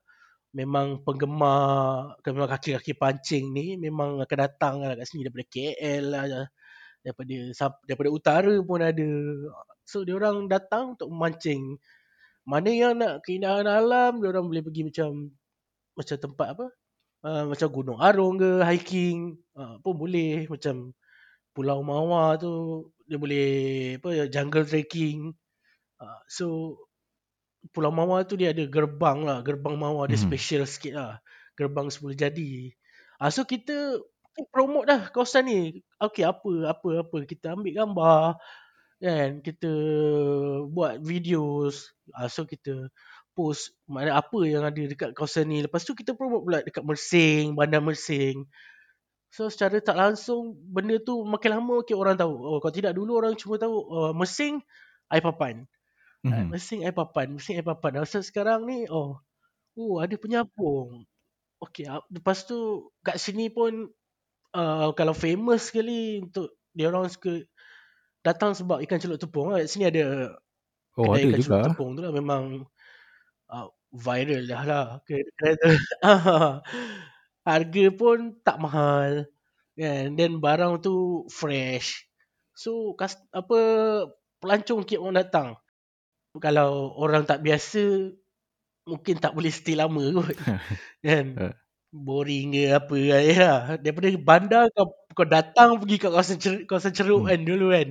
Memang 0.55 1.03
penggemar 1.03 2.15
memang 2.23 2.47
kaki-kaki 2.47 2.95
pancing 2.95 3.51
ni 3.51 3.75
memang 3.75 4.23
akan 4.23 4.39
datang 4.39 4.75
lah 4.79 4.95
kat 4.95 5.07
sini 5.11 5.27
daripada 5.27 5.47
KL 5.51 6.05
lah 6.15 6.25
daripada 7.03 7.37
daripada 7.85 8.09
utara 8.15 8.55
pun 8.63 8.81
ada. 8.81 9.11
So 9.85 10.07
dia 10.07 10.15
orang 10.15 10.47
datang 10.47 10.95
untuk 10.97 11.11
memancing 11.11 11.77
mana 12.45 12.71
yang 12.73 12.95
nak 13.01 13.25
keindahan 13.25 13.65
alam 13.69 14.21
dia 14.21 14.29
orang 14.33 14.47
boleh 14.49 14.63
pergi 14.65 14.83
macam 14.89 15.33
macam 15.97 16.17
tempat 16.21 16.49
apa? 16.59 16.67
Uh, 17.25 17.45
macam 17.53 17.69
Gunung 17.73 18.01
Arung 18.05 18.37
ke 18.37 18.61
hiking. 18.69 19.41
Uh, 19.57 19.81
pun 19.81 19.95
boleh. 19.97 20.45
Macam 20.53 20.93
Pulau 21.57 21.81
Mawar 21.87 22.37
tu 22.43 22.87
dia 23.09 23.17
boleh 23.21 23.49
apa 24.01 24.29
jungle 24.29 24.67
trekking. 24.69 25.33
Uh, 26.01 26.21
so 26.29 26.77
Pulau 27.73 27.89
Mawar 27.95 28.29
tu 28.29 28.37
dia 28.37 28.53
ada 28.53 28.65
gerbang 28.69 29.25
lah. 29.25 29.41
Gerbang 29.41 29.77
Mawar 29.81 30.11
dia 30.13 30.21
Mhm. 30.21 30.27
special 30.29 30.63
sikit 30.69 30.95
lah. 30.99 31.13
Gerbang 31.57 31.89
10 31.89 32.13
jadi. 32.19 32.75
Uh, 33.23 33.31
so 33.33 33.47
kita 33.49 34.03
promote 34.53 34.91
dah 34.91 35.09
kawasan 35.15 35.49
ni. 35.49 35.61
Okey 36.03 36.27
apa 36.27 36.75
apa 36.77 36.89
apa 37.07 37.17
kita 37.25 37.55
ambil 37.57 37.73
gambar 37.73 38.37
kan 39.05 39.45
kita 39.45 39.69
buat 40.73 41.05
videos 41.05 41.93
uh, 42.17 42.25
so 42.25 42.49
kita 42.49 42.89
post 43.37 43.75
mana 43.85 44.17
apa 44.17 44.39
yang 44.47 44.65
ada 44.65 44.79
dekat 44.79 45.13
kawasan 45.13 45.51
ni. 45.51 45.61
Lepas 45.61 45.85
tu 45.85 45.93
kita 45.93 46.15
promote 46.15 46.47
pula 46.47 46.59
dekat 46.63 46.87
Mersing 46.87 47.59
bandar 47.59 47.83
Mersing. 47.83 48.47
So 49.35 49.51
secara 49.51 49.83
tak 49.83 49.99
langsung 49.99 50.55
benda 50.71 50.97
tu 51.03 51.27
makin 51.27 51.59
lama 51.59 51.83
makin 51.83 51.97
orang 51.99 52.17
tahu. 52.17 52.33
Oh 52.33 52.59
kalau 52.63 52.73
tidak 52.73 52.95
dulu 52.95 53.19
orang 53.19 53.35
cuma 53.35 53.59
tahu 53.59 53.75
oh, 53.75 54.13
Mersing 54.15 54.63
air 55.11 55.21
papan. 55.21 55.67
Mhm. 56.23 56.31
hmm. 56.33 56.47
Mersing 56.55 56.81
air 56.87 56.95
papan 56.95 57.35
Mersing 57.35 57.59
air 57.59 57.67
papan. 57.67 58.01
So 58.07 58.23
sekarang 58.23 58.65
ni 58.65 58.87
oh 58.89 59.19
oh 59.75 59.99
ada 59.99 60.15
penyapung 60.15 61.05
okey 61.59 61.91
ah, 61.91 62.03
lepas 62.13 62.47
tu 62.47 62.91
kat 63.03 63.19
sini 63.19 63.51
pun 63.51 63.91
uh, 64.55 64.89
kalau 64.95 65.15
famous 65.17 65.73
sekali 65.73 66.23
untuk 66.23 66.55
dia 66.71 66.91
orang 66.91 67.11
suka 67.11 67.43
datang 68.25 68.57
sebab 68.57 68.81
ikan 68.89 68.99
celup 68.99 69.21
tepung 69.21 69.53
lah. 69.53 69.61
Kat 69.63 69.69
sini 69.69 69.87
ada 69.93 70.35
Oh 70.97 71.13
kedai 71.13 71.29
ada 71.29 71.31
ikan 71.31 71.39
juga. 71.39 71.45
celup 71.45 71.63
tepung 71.69 71.91
tu 71.95 72.01
lah 72.03 72.13
memang 72.15 72.43
uh, 73.53 73.69
viral 73.93 74.43
dah 74.49 74.63
lah. 74.65 74.87
Harga 77.49 77.87
pun 77.93 78.19
tak 78.41 78.57
mahal. 78.57 79.29
Kan? 79.77 80.17
Dan 80.17 80.41
barang 80.41 80.81
tu 80.81 81.29
fresh. 81.29 82.09
So 82.57 82.97
kas, 82.97 83.21
apa 83.35 83.59
pelancong 84.41 84.87
keep 84.89 85.03
on 85.03 85.19
datang. 85.19 85.59
Kalau 86.41 86.95
orang 86.99 87.29
tak 87.29 87.45
biasa 87.45 88.11
mungkin 88.89 89.17
tak 89.21 89.37
boleh 89.37 89.53
stay 89.53 89.77
lama 89.77 90.03
kot. 90.15 90.35
kan? 91.07 91.55
Boring 91.95 92.47
ke 92.59 92.63
apa 92.75 92.95
kan 93.11 93.23
ya. 93.23 93.51
Daripada 93.79 94.09
bandar 94.19 94.65
kau, 94.75 94.87
kau 95.15 95.27
datang 95.29 95.79
pergi 95.79 95.97
kat 96.03 96.11
kawasan 96.11 96.39
ceruk, 96.43 96.63
kawasan 96.67 96.91
ceruk 96.99 97.23
Hmm. 97.23 97.29
kan 97.31 97.41
dulu 97.47 97.67
kan. 97.71 97.89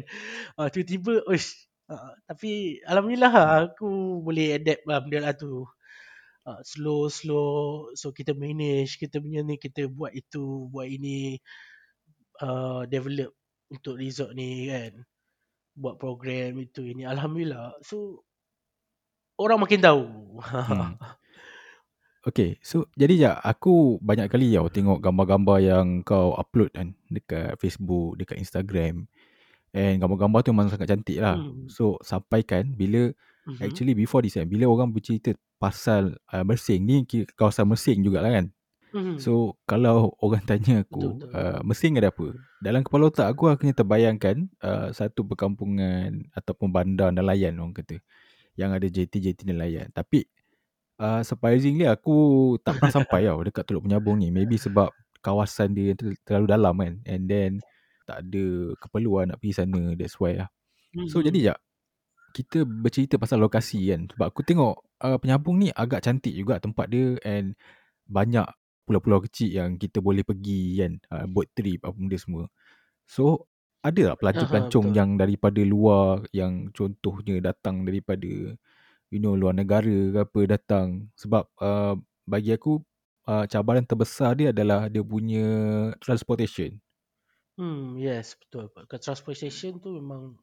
Uh, 0.60 0.68
tiba-tiba 0.74 1.24
uish. 1.32 1.56
Uh, 1.92 2.12
tapi 2.28 2.80
alhamdulillah 2.88 3.32
lah, 3.32 3.50
aku 3.72 4.20
boleh 4.26 4.60
adapt 4.60 4.84
lah 4.90 5.00
benda 5.04 5.20
lah 5.24 5.34
tu. 5.36 5.64
Uh, 6.48 6.60
slow 6.68 7.08
slow 7.08 7.88
so 7.96 8.12
kita 8.12 8.36
manage 8.36 9.00
kita 9.00 9.18
punya 9.24 9.42
ni 9.48 9.56
kita 9.62 9.88
buat 9.88 10.12
itu 10.12 10.68
buat 10.74 10.88
ini 10.92 11.40
uh, 12.42 12.84
develop 12.90 13.32
untuk 13.74 13.98
resort 14.00 14.32
ni 14.38 14.70
kan 14.70 14.94
buat 15.78 15.98
program 16.02 16.60
itu 16.62 16.84
ini 16.86 17.04
alhamdulillah 17.08 17.78
so 17.86 18.24
orang 19.38 19.60
makin 19.62 19.80
tahu 19.82 20.04
Hmm. 20.68 20.94
Okay, 22.24 22.56
so 22.64 22.88
jadi 22.96 23.14
je 23.20 23.28
aku 23.28 24.00
banyak 24.00 24.32
kali 24.32 24.56
tau 24.56 24.72
tengok 24.72 25.04
gambar-gambar 25.04 25.58
yang 25.60 25.88
kau 26.08 26.32
upload 26.40 26.72
kan 26.72 26.96
dekat 27.12 27.60
Facebook, 27.60 28.16
dekat 28.16 28.40
Instagram. 28.40 29.12
And 29.76 30.00
gambar-gambar 30.00 30.40
tu 30.48 30.56
memang 30.56 30.72
sangat 30.72 30.88
cantik 30.88 31.20
lah. 31.20 31.36
Hmm. 31.36 31.68
So 31.68 32.00
sampaikan 32.00 32.72
bila 32.74 33.12
Mhm. 33.44 33.60
actually 33.60 33.92
before 33.92 34.24
this 34.24 34.40
kan, 34.40 34.48
bila 34.48 34.72
orang 34.72 34.96
bercerita 34.96 35.36
pasal 35.60 36.16
uh, 36.32 36.48
Mersing 36.48 36.80
ni 36.88 37.04
kawasan 37.36 37.68
Mersing 37.68 38.00
jugalah 38.00 38.32
kan. 38.32 38.48
So 39.20 39.58
kalau 39.68 40.14
orang 40.22 40.46
tanya 40.50 40.88
aku 40.88 41.18
Betul, 41.18 41.28
betul. 41.28 41.30
uh, 41.36 41.60
Mersing 41.66 41.94
ada 42.00 42.08
apa? 42.14 42.28
Dalam 42.64 42.88
kepala 42.88 43.12
otak 43.12 43.28
aku 43.28 43.52
akhirnya 43.52 43.76
terbayangkan 43.76 44.48
uh, 44.64 44.96
satu 44.96 45.28
perkampungan 45.28 46.30
ataupun 46.32 46.72
bandar 46.72 47.12
nelayan 47.12 47.58
orang 47.60 47.76
kata 47.76 48.00
yang 48.56 48.72
ada 48.72 48.86
JT-JT 48.88 49.50
nelayan. 49.50 49.90
Tapi 49.92 50.24
uh, 51.00 51.22
surprisingly 51.26 51.88
aku 51.90 52.58
tak 52.62 52.78
pernah 52.78 52.94
sampai 52.94 53.26
tau 53.30 53.42
dekat 53.42 53.64
Teluk 53.66 53.86
Penyabung 53.88 54.20
ni. 54.20 54.30
Maybe 54.30 54.60
sebab 54.60 54.92
kawasan 55.24 55.74
dia 55.74 55.96
ter- 55.96 56.18
terlalu 56.28 56.48
dalam 56.50 56.76
kan. 56.78 56.94
And 57.08 57.24
then 57.26 57.52
tak 58.04 58.28
ada 58.28 58.76
keperluan 58.78 59.32
nak 59.32 59.40
pergi 59.40 59.64
sana. 59.64 59.96
That's 59.96 60.20
why 60.20 60.44
lah. 60.44 60.50
So 61.10 61.24
jadi 61.26 61.40
je 61.52 61.56
kita 62.34 62.66
bercerita 62.66 63.16
pasal 63.22 63.42
lokasi 63.42 63.94
kan. 63.94 64.10
Sebab 64.14 64.28
aku 64.30 64.42
tengok 64.42 64.76
uh, 65.06 65.18
Penyabung 65.22 65.62
ni 65.62 65.70
agak 65.74 66.04
cantik 66.06 66.34
juga 66.34 66.58
tempat 66.60 66.90
dia 66.90 67.18
and 67.24 67.54
banyak 68.10 68.46
pulau-pulau 68.84 69.24
kecil 69.24 69.64
yang 69.64 69.80
kita 69.80 70.04
boleh 70.04 70.26
pergi 70.28 70.82
kan. 70.82 70.94
Uh, 71.10 71.26
boat 71.30 71.50
trip 71.56 71.82
apa 71.86 71.96
benda 71.96 72.18
semua. 72.20 72.46
So 73.08 73.48
ada 73.84 74.16
tak 74.16 74.18
pelancong-pelancong 74.24 74.88
betul. 74.92 74.98
yang 74.98 75.10
daripada 75.20 75.62
luar 75.64 76.24
yang 76.32 76.72
contohnya 76.72 77.52
datang 77.52 77.84
daripada 77.84 78.56
you 79.14 79.22
know 79.22 79.38
luar 79.38 79.54
negara 79.54 79.86
ke 79.86 80.20
apa 80.26 80.40
datang 80.50 80.88
sebab 81.14 81.46
uh, 81.62 81.94
bagi 82.26 82.58
aku 82.58 82.82
uh, 83.30 83.46
cabaran 83.46 83.86
terbesar 83.86 84.34
dia 84.34 84.50
adalah 84.50 84.90
dia 84.90 85.06
punya 85.06 85.46
transportation. 86.02 86.82
Hmm, 87.58 88.02
yes, 88.02 88.34
betul. 88.42 88.74
Ke 88.90 88.98
transportation 88.98 89.78
tu 89.78 89.94
memang 89.94 90.34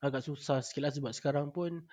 agak 0.00 0.24
susah 0.24 0.64
sikit 0.64 0.88
lah 0.88 0.92
sebab 0.92 1.12
sekarang 1.12 1.48
pun 1.52 1.84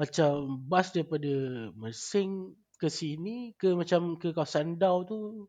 macam 0.00 0.58
bas 0.66 0.90
daripada 0.90 1.30
Mersing 1.78 2.54
ke 2.80 2.88
sini 2.90 3.52
ke 3.60 3.76
macam 3.76 4.16
ke 4.16 4.32
kawasan 4.34 4.80
Dau 4.80 5.04
tu 5.06 5.46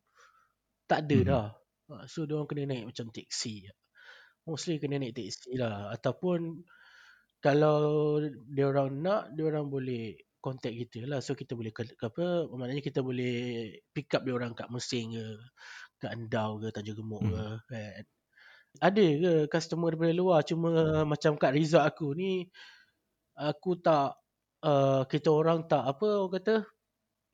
tak 0.85 1.07
ada 1.07 1.17
Mhm. 1.17 1.25
dah. 1.25 1.47
So 2.05 2.29
dia 2.29 2.37
orang 2.37 2.49
kena 2.49 2.69
naik 2.69 2.85
macam 2.93 3.09
teksi. 3.09 3.65
Mostly 4.45 4.77
kena 4.77 5.01
naik 5.01 5.15
teksi 5.17 5.57
lah 5.57 5.89
ataupun 5.95 6.61
kalau 7.41 8.21
dia 8.53 8.69
orang 8.69 9.01
nak 9.01 9.33
dia 9.33 9.49
orang 9.49 9.67
boleh 9.67 10.13
contact 10.41 10.73
kita 10.73 11.05
lah 11.05 11.21
so 11.21 11.37
kita 11.37 11.53
boleh 11.53 11.69
ke, 11.73 11.85
apa 11.97 12.49
maknanya 12.53 12.81
kita 12.81 13.01
boleh 13.05 13.69
pick 13.93 14.13
up 14.17 14.25
dia 14.25 14.33
orang 14.33 14.53
kat 14.57 14.69
Mersing 14.69 15.17
ke 15.17 15.25
kat 16.01 16.11
Endau 16.17 16.57
ke 16.57 16.73
Tanjung 16.73 16.97
Gemuk 17.01 17.21
Hmm. 17.21 17.61
ke 17.65 17.77
kan. 17.77 18.05
Ada 18.81 19.05
ke 19.19 19.33
customer 19.51 19.91
daripada 19.93 20.13
luar 20.15 20.39
cuma 20.47 21.03
macam 21.03 21.35
kat 21.35 21.51
resort 21.53 21.83
aku 21.83 22.15
ni 22.15 22.47
aku 23.37 23.77
tak 23.83 24.15
uh, 24.63 25.03
kita 25.05 25.29
orang 25.29 25.65
tak 25.69 25.83
apa 25.85 26.07
orang 26.25 26.33
kata 26.41 26.55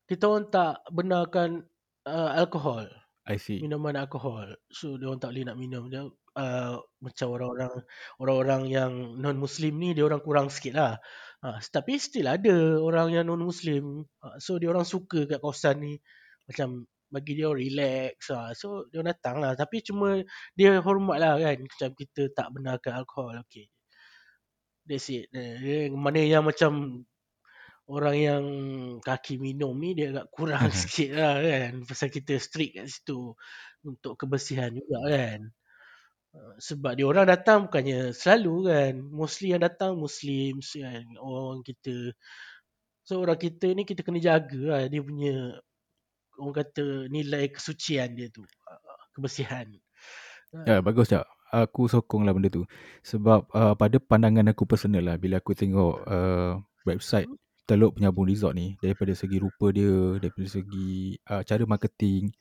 kita 0.08 0.24
orang 0.28 0.48
tak 0.50 0.84
benarkan 0.92 1.64
uh, 2.08 2.32
alkohol 2.36 2.88
I 3.28 3.36
see. 3.36 3.60
minuman 3.60 4.00
alkohol. 4.00 4.56
So 4.72 4.96
dia 4.96 5.12
orang 5.12 5.20
tak 5.20 5.36
boleh 5.36 5.44
nak 5.52 5.58
minum 5.60 5.84
dia 5.92 6.08
uh, 6.38 6.78
macam 7.02 7.28
orang-orang 7.34 7.74
orang-orang 8.22 8.64
yang 8.70 8.92
non 9.18 9.38
muslim 9.42 9.74
ni 9.82 9.98
dia 9.98 10.06
orang 10.06 10.22
kurang 10.22 10.48
sikit 10.54 10.74
lah. 10.78 10.94
Uh, 11.42 11.58
tapi 11.74 11.98
still 11.98 12.30
ada 12.30 12.78
orang 12.78 13.14
yang 13.14 13.26
non 13.26 13.42
muslim. 13.42 14.06
Uh, 14.22 14.38
so 14.38 14.62
dia 14.62 14.70
orang 14.70 14.86
suka 14.86 15.26
kat 15.26 15.42
kawasan 15.42 15.82
ni 15.82 15.94
macam 16.46 16.86
bagi 17.10 17.34
dia 17.40 17.50
relax 17.50 18.30
lah. 18.30 18.54
So 18.54 18.86
dia 18.94 19.02
datang 19.02 19.42
lah 19.42 19.58
tapi 19.58 19.82
cuma 19.82 20.22
dia 20.54 20.78
hormat 20.80 21.18
lah 21.18 21.34
kan 21.42 21.58
macam 21.66 21.90
kita 21.98 22.30
tak 22.38 22.48
benarkan 22.54 22.94
alkohol. 23.04 23.42
Okay. 23.50 23.68
That's 24.88 25.12
it. 25.12 25.28
Eh, 25.36 25.92
Mana 25.92 26.24
yang 26.24 26.48
macam 26.48 27.04
orang 27.88 28.16
yang 28.20 28.44
kaki 29.04 29.40
minum 29.40 29.76
ni 29.80 29.96
dia 29.96 30.12
agak 30.12 30.28
kurang 30.32 30.68
sikit 30.84 31.12
lah 31.16 31.40
kan. 31.44 31.72
Pasal 31.88 32.08
kita 32.12 32.40
strict 32.40 32.80
kat 32.80 32.88
situ 32.92 33.36
untuk 33.84 34.14
kebersihan 34.20 34.72
juga 34.76 35.00
kan. 35.08 35.40
Sebab 36.58 36.98
dia 36.98 37.06
orang 37.06 37.30
datang 37.30 37.70
bukannya 37.70 38.12
selalu 38.14 38.56
kan. 38.70 38.94
Mostly 39.14 39.54
yang 39.54 39.64
datang 39.64 39.98
Muslim 39.98 40.60
kan. 40.62 41.06
Orang 41.22 41.62
kita. 41.62 42.14
So 43.08 43.24
orang 43.24 43.40
kita 43.40 43.72
ni 43.72 43.88
kita 43.88 44.04
kena 44.04 44.20
jaga 44.20 44.62
lah 44.68 44.82
dia 44.92 45.00
punya 45.00 45.62
orang 46.38 46.56
kata 46.60 47.08
nilai 47.08 47.50
kesucian 47.54 48.18
dia 48.18 48.28
tu. 48.30 48.44
Kebersihan. 49.16 49.70
Ya, 50.66 50.80
bagus 50.80 51.12
tak? 51.12 51.26
Aku 51.54 51.88
sokong 51.88 52.28
lah 52.28 52.36
benda 52.36 52.52
tu. 52.52 52.68
Sebab 53.08 53.48
uh, 53.56 53.74
pada 53.80 53.98
pandangan 54.04 54.52
aku 54.52 54.68
personal 54.68 55.04
lah 55.06 55.16
bila 55.16 55.40
aku 55.40 55.56
tengok 55.56 56.04
uh, 56.06 56.60
website 56.84 57.28
Teluk 57.68 58.00
Penyambung 58.00 58.28
Resort 58.28 58.56
ni 58.56 58.80
daripada 58.80 59.12
segi 59.12 59.44
rupa 59.44 59.76
dia, 59.76 60.20
daripada 60.24 60.48
segi 60.48 61.20
uh, 61.28 61.44
cara 61.44 61.64
marketing, 61.68 62.32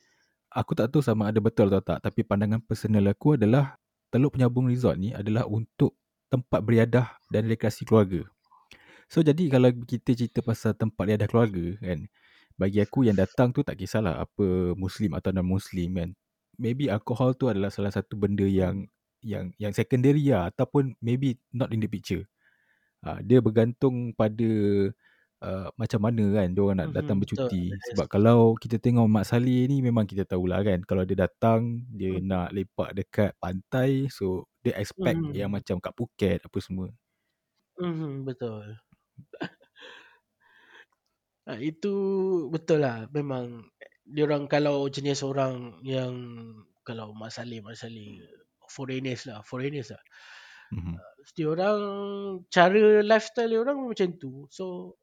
aku 0.51 0.71
tak 0.71 0.87
tahu 0.91 1.03
sama 1.03 1.27
ada 1.27 1.39
betul 1.43 1.67
atau 1.67 1.83
tak 1.83 1.99
tapi 1.99 2.23
pandangan 2.23 2.63
personal 2.63 3.03
aku 3.11 3.35
adalah 3.35 3.75
Teluk 4.07 4.35
Penyambung 4.35 4.71
Resort 4.71 4.95
ni 4.95 5.11
adalah 5.11 5.43
untuk 5.47 5.95
tempat 6.27 6.59
beriadah 6.63 7.07
dan 7.31 7.47
rekreasi 7.47 7.83
keluarga. 7.87 8.23
So 9.07 9.23
jadi 9.23 9.47
kalau 9.47 9.71
kita 9.71 10.15
cerita 10.15 10.39
pasal 10.43 10.75
tempat 10.75 11.07
beriadah 11.07 11.27
keluarga 11.31 11.79
kan, 11.79 12.07
bagi 12.59 12.83
aku 12.83 13.07
yang 13.07 13.15
datang 13.15 13.55
tu 13.55 13.63
tak 13.63 13.79
kisahlah 13.79 14.19
apa 14.19 14.75
muslim 14.75 15.15
atau 15.15 15.31
non 15.31 15.47
muslim 15.47 15.95
kan. 15.95 16.09
Maybe 16.59 16.89
alcohol 16.91 17.37
tu 17.37 17.47
adalah 17.47 17.71
salah 17.71 17.93
satu 17.93 18.17
benda 18.19 18.43
yang 18.43 18.89
yang 19.23 19.53
yang 19.61 19.71
secondary 19.71 20.33
lah 20.33 20.51
ataupun 20.51 20.97
maybe 20.99 21.39
not 21.55 21.71
in 21.71 21.79
the 21.79 21.89
picture. 21.89 22.25
Uh, 23.05 23.21
dia 23.23 23.39
bergantung 23.39 24.11
pada 24.17 24.49
uh, 25.43 25.69
macam 25.79 25.99
mana 26.05 26.23
kan 26.43 26.47
dia 26.53 26.61
orang 26.65 26.77
nak 26.85 26.89
Mhm, 26.89 26.97
datang 26.97 27.17
betul. 27.19 27.51
bercuti 27.57 27.77
Yes. 27.85 27.85
sebab 27.85 28.05
kalau 28.11 28.55
kita 28.59 28.77
tengok 28.81 29.07
Mak 29.09 29.25
Saleh 29.29 29.65
ni 29.69 29.81
memang 29.85 30.05
kita 30.09 30.23
tahulah 30.27 30.61
kan 30.65 30.81
kalau 30.87 31.03
dia 31.07 31.17
datang 31.27 31.85
dia 31.93 32.09
Hmm. 32.09 32.21
nak 32.23 32.53
lepak 32.55 32.93
dekat 32.97 33.31
pantai 33.41 34.09
so 34.13 34.45
dia 34.65 34.73
expect 34.79 35.21
Mhm. 35.21 35.33
yang 35.33 35.51
macam 35.53 35.77
kat 35.81 35.93
Phuket 35.97 36.39
apa 36.45 36.57
semua 36.63 36.89
Mhm, 37.77 38.25
betul. 38.25 38.77
Ah, 41.47 41.55
itu 41.63 41.87
betul 42.51 42.83
lah 42.83 43.07
memang 43.15 43.71
dia 44.03 44.27
orang 44.27 44.51
kalau 44.51 44.83
jenis 44.91 45.23
orang 45.23 45.79
yang 45.79 46.11
kalau 46.83 47.15
Mak 47.15 47.31
Saleh, 47.31 47.63
Mak 47.63 47.79
Saleh 47.79 48.19
foreigners 48.67 49.23
lah, 49.31 49.39
foreigners 49.47 49.95
lah. 49.95 50.01
Mhm. 50.71 51.01
Dia 51.35 51.47
orang 51.53 51.79
cara 52.53 53.01
lifestyle 53.03 53.51
dia 53.51 53.59
orang 53.63 53.77
macam 53.83 54.09
tu. 54.17 54.47
So 54.51 54.95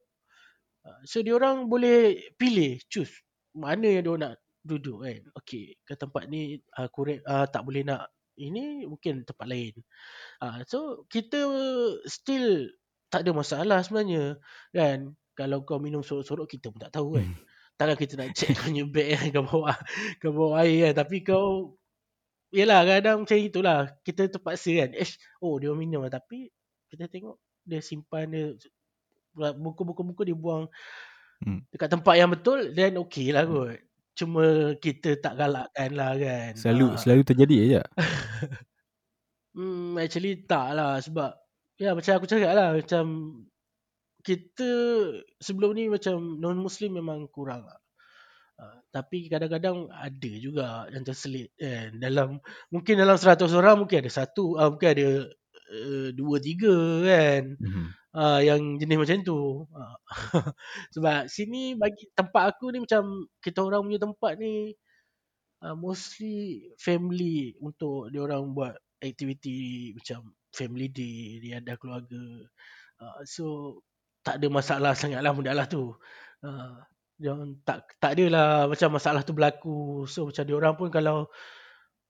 so 1.04 1.24
dia 1.24 1.36
orang 1.36 1.68
boleh 1.68 2.30
pilih, 2.36 2.80
choose 2.92 3.12
mana 3.54 3.86
yang 3.86 4.02
dia 4.04 4.14
nak 4.18 4.34
duduk 4.66 5.06
kan. 5.06 5.20
Okey, 5.38 5.78
ke 5.86 5.94
tempat 5.94 6.26
ni 6.26 6.58
aku 6.74 7.06
uh, 7.06 7.20
uh, 7.24 7.46
tak 7.46 7.62
boleh 7.62 7.86
nak 7.86 8.10
ini 8.34 8.82
mungkin 8.84 9.22
tempat 9.22 9.46
lain. 9.46 9.74
Uh, 10.42 10.60
so 10.66 11.06
kita 11.06 11.38
still 12.10 12.66
tak 13.08 13.22
ada 13.22 13.30
masalah 13.30 13.80
sebenarnya 13.86 14.36
kan. 14.74 15.14
Kalau 15.34 15.66
kau 15.66 15.82
minum 15.82 16.02
sorok-sorok 16.02 16.46
kita 16.46 16.70
pun 16.70 16.78
tak 16.82 16.94
tahu 16.94 17.18
kan. 17.18 17.26
Mhm. 17.26 17.42
Takkan 17.74 17.96
kita 17.98 18.14
nak 18.14 18.30
check 18.38 18.54
kau 18.58 18.70
punya 18.70 18.86
bag 18.86 19.18
kan 19.18 19.28
kau 19.34 19.44
bawa 19.50 19.74
kau 20.22 20.30
bawa 20.30 20.62
air 20.62 20.94
kan 20.94 21.02
tapi 21.02 21.26
kau 21.26 21.74
Yelah 22.54 22.86
kadang 22.86 23.26
macam 23.26 23.34
itulah 23.34 23.90
Kita 24.06 24.30
terpaksa 24.30 24.70
kan 24.78 24.94
eh, 24.94 25.10
Oh 25.42 25.58
dia 25.58 25.74
minum 25.74 26.06
lah 26.06 26.12
Tapi 26.14 26.46
Kita 26.86 27.10
tengok 27.10 27.34
Dia 27.66 27.82
simpan 27.82 28.30
dia 28.30 28.54
Buku-buku-buku 29.34 30.22
dia 30.26 30.36
buang 30.38 30.66
Hmm. 31.44 31.60
Dekat 31.68 31.90
tempat 31.90 32.14
yang 32.16 32.30
betul 32.30 32.72
Then 32.72 32.96
okay 32.96 33.34
lah 33.34 33.44
Hmm. 33.44 33.52
kot 33.52 33.78
Cuma 34.14 34.44
kita 34.78 35.18
tak 35.18 35.34
galakkan 35.34 35.90
lah 35.92 36.14
kan 36.14 36.54
Selalu 36.54 36.86
Ah. 36.94 36.96
selalu 36.96 37.22
terjadi 37.26 37.56
je. 37.66 37.82
Hmm, 39.54 39.94
actually 40.02 40.42
tak 40.50 40.74
lah 40.74 40.98
sebab 40.98 41.30
ya 41.78 41.94
macam 41.94 42.18
aku 42.18 42.26
cakap 42.26 42.58
lah 42.58 42.74
macam 42.74 43.04
kita 44.26 44.70
sebelum 45.38 45.78
ni 45.78 45.86
macam 45.86 46.42
non 46.42 46.58
muslim 46.58 46.98
memang 46.98 47.30
kurang 47.30 47.62
lah. 47.62 47.78
Uh, 48.54 48.78
tapi 48.90 49.26
kadang-kadang 49.26 49.90
ada 49.90 50.30
juga 50.38 50.86
yang 50.90 51.02
terselit 51.02 51.50
kan 51.54 51.98
dalam 51.98 52.38
mungkin 52.70 52.94
dalam 52.98 53.18
100 53.18 53.50
orang 53.50 53.82
mungkin 53.82 53.98
ada 54.02 54.10
satu 54.10 54.54
uh, 54.54 54.70
mungkin 54.70 54.90
ada 54.94 55.08
uh, 55.70 56.08
dua 56.14 56.38
tiga 56.38 56.74
kan 57.02 57.58
Mhm. 57.58 57.86
Uh, 58.14 58.40
yang 58.40 58.78
jenis 58.80 58.98
macam 58.98 59.18
tu 59.26 59.38
uh, 59.74 59.96
sebab 60.94 61.26
sini 61.28 61.74
bagi 61.76 62.08
tempat 62.14 62.56
aku 62.56 62.72
ni 62.72 62.82
macam 62.82 63.28
kita 63.42 63.60
orang 63.62 63.84
punya 63.86 64.00
tempat 64.00 64.32
ni 64.38 64.74
uh, 65.64 65.76
mostly 65.76 66.70
family 66.80 67.56
untuk 67.60 68.08
dia 68.12 68.24
orang 68.24 68.52
buat 68.56 68.74
aktiviti 69.04 69.92
macam 69.92 70.32
family 70.54 70.88
day, 70.88 71.42
riadah 71.42 71.76
keluarga. 71.76 72.24
Uh, 73.02 73.20
so 73.26 73.44
tak 74.24 74.40
ada 74.40 74.46
masalah 74.48 74.92
sangatlah 74.96 75.34
benda 75.34 75.52
lah 75.52 75.66
tu. 75.68 75.92
Uh, 76.40 76.78
dia 77.18 77.30
orang 77.34 77.58
tak 77.62 77.86
tak 77.98 78.16
adalah 78.18 78.70
macam 78.70 78.88
masalah 78.94 79.22
tu 79.26 79.34
berlaku. 79.36 80.06
So 80.06 80.30
macam 80.30 80.44
dia 80.46 80.56
orang 80.56 80.74
pun 80.78 80.88
kalau 80.94 81.28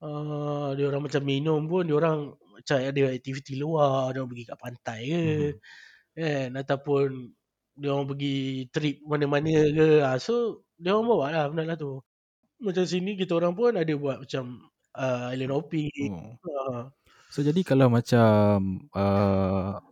uh, 0.05 0.77
dia 0.77 0.85
orang 0.87 1.03
macam 1.09 1.23
minum 1.25 1.65
pun 1.67 1.89
dia 1.89 1.97
orang 1.97 2.37
macam 2.55 2.77
ada 2.79 3.03
aktiviti 3.11 3.59
luar, 3.59 4.15
dia 4.15 4.21
orang 4.23 4.31
pergi 4.31 4.47
kat 4.47 4.59
pantai 4.61 5.01
ke. 5.09 5.25
Mhm. 5.25 5.55
Kan 6.15 6.55
ataupun 6.55 7.35
dia 7.75 7.91
orang 7.91 8.09
pergi 8.15 8.71
trip 8.71 9.03
mana-mana 9.05 9.51
ke. 9.51 9.89
Uh, 10.01 10.19
so 10.23 10.63
dia 10.79 10.95
orang 10.95 11.07
bawa 11.11 11.27
lah 11.35 11.45
benda 11.51 11.75
lah 11.75 11.77
tu. 11.79 11.99
Macam 12.63 12.87
sini 12.87 13.19
kita 13.19 13.35
orang 13.35 13.53
pun 13.53 13.75
ada 13.75 13.93
buat 13.99 14.23
macam 14.23 14.71
uh, 14.95 15.35
island 15.35 15.53
hopping. 15.53 16.13
Oh. 16.15 16.39
Uh, 16.47 16.83
So 17.35 17.43
jadi 17.43 17.67
kalau 17.67 17.91
macam 17.91 18.87
uh, 18.95 19.83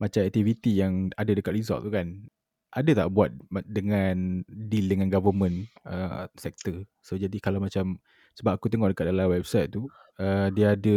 macam 0.00 0.20
aktiviti 0.24 0.80
yang 0.80 1.12
ada 1.12 1.36
dekat 1.36 1.52
resort 1.52 1.84
tu 1.84 1.92
kan, 1.92 2.24
ada 2.72 3.04
tak 3.04 3.12
buat 3.12 3.36
dengan 3.68 4.40
deal 4.48 4.88
dengan 4.88 5.12
government 5.12 5.68
uh, 5.84 6.24
sektor? 6.40 6.88
So 7.04 7.20
jadi 7.20 7.36
kalau 7.36 7.60
macam 7.60 8.00
sebab 8.32 8.56
aku 8.56 8.72
tengok 8.72 8.96
dekat 8.96 9.12
dalam 9.12 9.28
website 9.28 9.76
tu, 9.76 9.92
uh, 10.16 10.48
dia 10.56 10.72
ada 10.72 10.96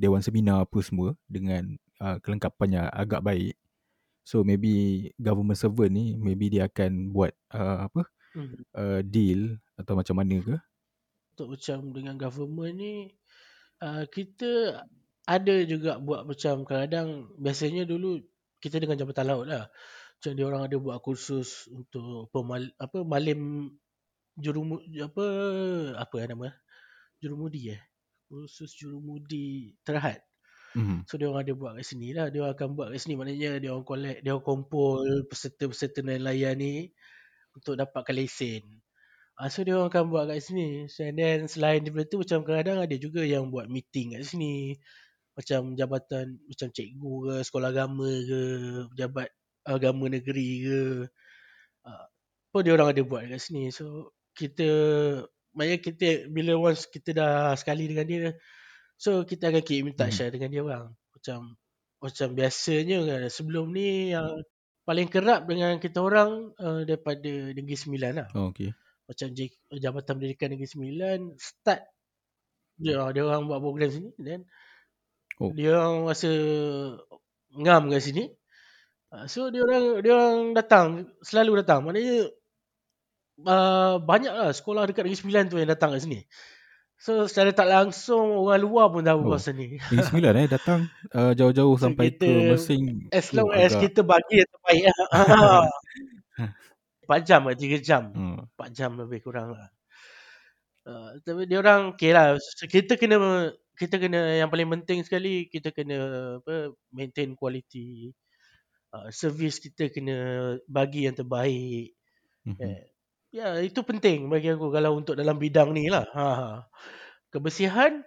dewan 0.00 0.24
seminar 0.24 0.64
apa 0.64 0.80
semua 0.80 1.12
dengan 1.28 1.76
uh, 2.00 2.16
kelengkapannya 2.16 2.88
agak 2.88 3.20
baik. 3.20 3.52
So 4.22 4.46
maybe 4.46 5.10
government 5.18 5.58
servant 5.58 5.92
ni 5.92 6.14
maybe 6.14 6.46
dia 6.46 6.70
akan 6.70 7.10
buat 7.10 7.34
uh, 7.50 7.90
apa 7.90 8.06
hmm. 8.38 8.56
uh, 8.74 9.00
deal 9.02 9.58
atau 9.74 9.98
macam 9.98 10.14
mana 10.18 10.38
ke? 10.38 10.56
Untuk 11.34 11.58
macam 11.58 11.78
dengan 11.90 12.14
government 12.14 12.74
ni 12.78 12.94
uh, 13.82 14.06
kita 14.06 14.82
ada 15.26 15.54
juga 15.66 15.98
buat 15.98 16.26
macam 16.26 16.62
kadang-kadang 16.62 17.34
biasanya 17.38 17.82
dulu 17.86 18.22
kita 18.62 18.78
dengan 18.78 18.98
Jabatan 18.98 19.26
Laut 19.26 19.46
lah. 19.50 19.66
Macam 20.18 20.32
dia 20.38 20.46
orang 20.46 20.62
ada 20.70 20.76
buat 20.78 21.02
kursus 21.02 21.66
untuk 21.66 22.30
pemal, 22.30 22.70
apa 22.78 23.02
malim 23.02 23.74
jurumu 24.38 24.80
apa 25.02 25.26
apa 25.98 26.14
nama 26.24 26.48
jurumudi 27.20 27.76
eh 27.76 27.82
kursus 28.32 28.72
jurumudi 28.80 29.76
terhad 29.84 30.24
Mhm. 30.76 31.04
So 31.08 31.18
dia 31.20 31.28
orang 31.28 31.44
ada 31.44 31.54
buat 31.58 31.72
kat 31.78 31.86
sini 31.88 32.14
lah. 32.16 32.28
Dia 32.32 32.48
akan 32.54 32.68
buat 32.78 32.88
kat 32.94 33.00
sini. 33.04 33.14
Maknanya 33.20 33.60
dia 33.62 33.70
orang 33.74 33.86
collect, 33.88 34.18
dia 34.24 34.30
orang 34.34 34.46
kumpul 34.46 35.04
peserta-peserta 35.28 36.00
nelayan 36.06 36.56
ni 36.60 36.88
untuk 37.56 37.76
dapatkan 37.80 38.14
lesen. 38.16 38.62
Ah, 39.40 39.48
so 39.52 39.64
dia 39.66 39.76
orang 39.78 39.90
akan 39.92 40.04
buat 40.12 40.24
kat 40.30 40.40
sini. 40.44 40.88
So, 40.92 41.04
and 41.08 41.16
then 41.18 41.48
selain 41.50 41.84
daripada 41.86 42.06
tu 42.10 42.18
macam 42.22 42.44
kadang-kadang 42.46 42.78
ada 42.86 42.96
juga 43.00 43.22
yang 43.26 43.50
buat 43.54 43.66
meeting 43.70 44.16
kat 44.18 44.24
sini. 44.28 44.76
Macam 45.38 45.74
jabatan 45.78 46.38
macam 46.48 46.68
cikgu 46.72 47.14
ke, 47.28 47.34
sekolah 47.48 47.70
agama 47.74 48.08
ke, 48.08 48.42
pejabat 48.94 49.28
agama 49.66 50.06
negeri 50.12 50.50
ke. 50.66 50.80
Ah, 51.86 52.06
pun 52.54 52.62
dia 52.66 52.74
orang 52.76 52.90
ada 52.94 53.02
buat 53.06 53.22
kat 53.28 53.40
sini. 53.42 53.70
So 53.74 54.14
kita 54.38 54.68
maknanya 55.56 55.78
kita 55.84 56.06
bila 56.32 56.52
once 56.60 56.88
kita 56.88 57.12
dah 57.16 57.52
sekali 57.58 57.88
dengan 57.90 58.06
dia 58.08 58.20
So 59.02 59.10
kita 59.26 59.50
akan 59.50 59.62
keep 59.66 59.82
in 59.90 59.94
touch 59.98 60.14
Mhm. 60.18 60.22
lah 60.22 60.30
dengan 60.30 60.48
dia 60.54 60.62
orang. 60.62 60.84
Macam 61.14 61.38
macam 62.02 62.28
biasanya 62.38 62.98
kan 63.08 63.20
sebelum 63.30 63.66
ni 63.74 64.14
yang 64.14 64.42
paling 64.86 65.06
kerap 65.10 65.46
dengan 65.50 65.78
kita 65.82 65.98
orang 66.02 66.54
uh, 66.58 66.82
daripada 66.86 67.30
Negeri 67.54 67.76
Sembilan 67.78 68.12
lah. 68.22 68.28
Oh, 68.38 68.50
okay. 68.54 68.70
Macam 69.10 69.28
J, 69.34 69.50
Jabatan 69.74 70.14
Pendidikan 70.18 70.48
Negeri 70.54 70.70
Sembilan 70.70 71.18
start 71.38 71.82
dia, 72.78 72.98
dia 73.14 73.22
orang 73.26 73.46
buat 73.50 73.60
program 73.62 73.90
sini 73.90 74.10
then 74.22 74.42
Oh. 75.42 75.50
dia 75.50 75.74
orang 75.74 76.06
rasa 76.06 76.30
ngam 77.58 77.82
kat 77.90 78.02
sini. 78.06 78.24
Uh, 79.12 79.26
so 79.28 79.50
dia 79.52 79.62
orang 79.66 79.84
dia 80.04 80.12
orang 80.14 80.38
datang 80.56 80.86
selalu 81.26 81.60
datang. 81.62 81.82
Maknanya 81.84 82.30
uh, 83.46 83.94
banyak 84.02 84.32
lah 84.32 84.50
sekolah 84.54 84.88
dekat 84.88 85.04
Negeri 85.06 85.20
Sembilan 85.20 85.44
tu 85.50 85.56
yang 85.60 85.70
datang 85.70 85.90
kat 85.94 86.02
sini. 86.06 86.20
So 87.02 87.26
secara 87.26 87.50
tak 87.50 87.66
langsung 87.66 88.38
orang 88.38 88.62
luar 88.62 88.86
pun 88.86 89.02
tahu 89.02 89.26
Oh. 89.26 89.34
kawasan 89.34 89.58
ni. 89.58 89.74
Negeri 89.74 90.06
Sembilan 90.06 90.32
eh 90.38 90.46
datang 90.46 90.80
uh, 91.10 91.34
jauh-jauh 91.34 91.74
So 91.74 91.90
sampai 91.90 92.14
kita 92.14 92.26
ke 92.30 92.30
Mersing. 92.54 92.84
as 93.10 93.26
long 93.34 93.50
as 93.50 93.74
agak- 93.74 93.90
kita 93.90 94.00
bagi 94.06 94.34
yang 94.38 94.50
terbaik 94.54 94.82
lah. 94.86 95.06
Ah. 95.10 95.66
4 97.10 97.26
jam 97.26 97.42
lah, 97.42 97.58
3 97.58 97.82
jam. 97.82 98.02
Hmm. 98.14 98.38
4 98.54 98.70
jam 98.70 98.94
lebih 98.94 99.18
kurang 99.18 99.50
lah. 99.50 99.66
Uh, 100.82 101.18
tapi 101.22 101.50
dia 101.50 101.58
orang 101.58 101.90
okay 101.90 102.14
lah. 102.14 102.38
So, 102.38 102.70
kita 102.70 102.94
kena 102.94 103.18
kita 103.74 103.98
kena 103.98 104.38
yang 104.38 104.46
paling 104.46 104.70
penting 104.70 105.02
sekali 105.02 105.50
kita 105.50 105.74
kena 105.74 105.98
apa 106.38 106.70
maintain 106.94 107.34
quality. 107.34 108.14
Uh, 108.94 109.10
service 109.10 109.58
kita 109.58 109.90
kena 109.90 110.16
bagi 110.70 111.10
yang 111.10 111.18
terbaik. 111.18 111.98
Mhm. 112.46 112.58
Eh, 112.62 112.91
ya 113.32 113.58
itu 113.64 113.80
penting 113.82 114.28
bagi 114.32 114.52
aku 114.54 114.68
kalau 114.68 115.00
untuk 115.00 115.14
dalam 115.16 115.36
bidang 115.40 115.72
ni 115.76 115.88
lah. 115.88 116.04
Ha. 116.12 116.26
ha. 116.36 116.50
Kebersihan 117.32 118.04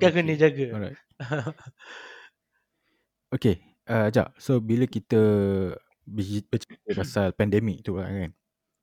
Okay. 0.00 0.16
kena 0.16 0.34
jaga. 0.40 0.66
Alright. 0.72 0.98
Okay, 3.30 3.62
uh, 3.86 4.10
Jap. 4.10 4.34
So, 4.42 4.58
bila 4.58 4.90
kita 4.90 5.18
berci- 6.02 6.42
bercerita 6.50 6.90
pasal 6.98 7.26
pandemik 7.30 7.86
tu 7.86 7.94
lah 7.94 8.10
kan, 8.10 8.30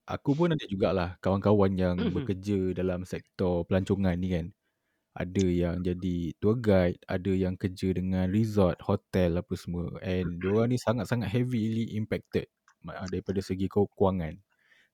aku 0.07 0.31
pun 0.37 0.49
ada 0.55 0.65
jugalah 0.67 1.09
kawan-kawan 1.23 1.73
yang 1.75 1.95
Mhm. 1.99 2.13
bekerja 2.15 2.59
dalam 2.77 3.03
sektor 3.07 3.63
pelancongan 3.67 4.15
ni 4.19 4.29
kan. 4.35 4.47
Ada 5.17 5.45
yang 5.47 5.77
jadi 5.83 6.17
tour 6.39 6.55
guide, 6.61 7.01
ada 7.09 7.31
yang 7.33 7.55
kerja 7.57 7.91
dengan 7.95 8.29
resort, 8.31 8.79
hotel 8.85 9.41
apa 9.41 9.53
semua. 9.57 9.97
And 10.05 10.39
diorang 10.43 10.71
ni 10.71 10.77
sangat-sangat 10.79 11.27
heavily 11.31 11.95
impacted 11.97 12.47
daripada 13.11 13.41
segi 13.43 13.67
keu- 13.67 13.89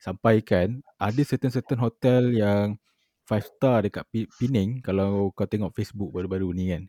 kewangan. 0.04 0.20
Sampai 0.20 0.36
kan 0.44 0.84
ada 1.00 1.22
certain-certain 1.24 1.80
hotel 1.80 2.36
yang 2.36 2.76
five 3.24 3.48
star 3.48 3.88
dekat 3.88 4.04
Pi- 4.12 4.28
Penang 4.36 4.84
kalau 4.84 5.32
kau 5.32 5.48
tengok 5.48 5.72
Facebook 5.72 6.12
baru-baru 6.12 6.52
ni 6.52 6.66
kan. 6.76 6.84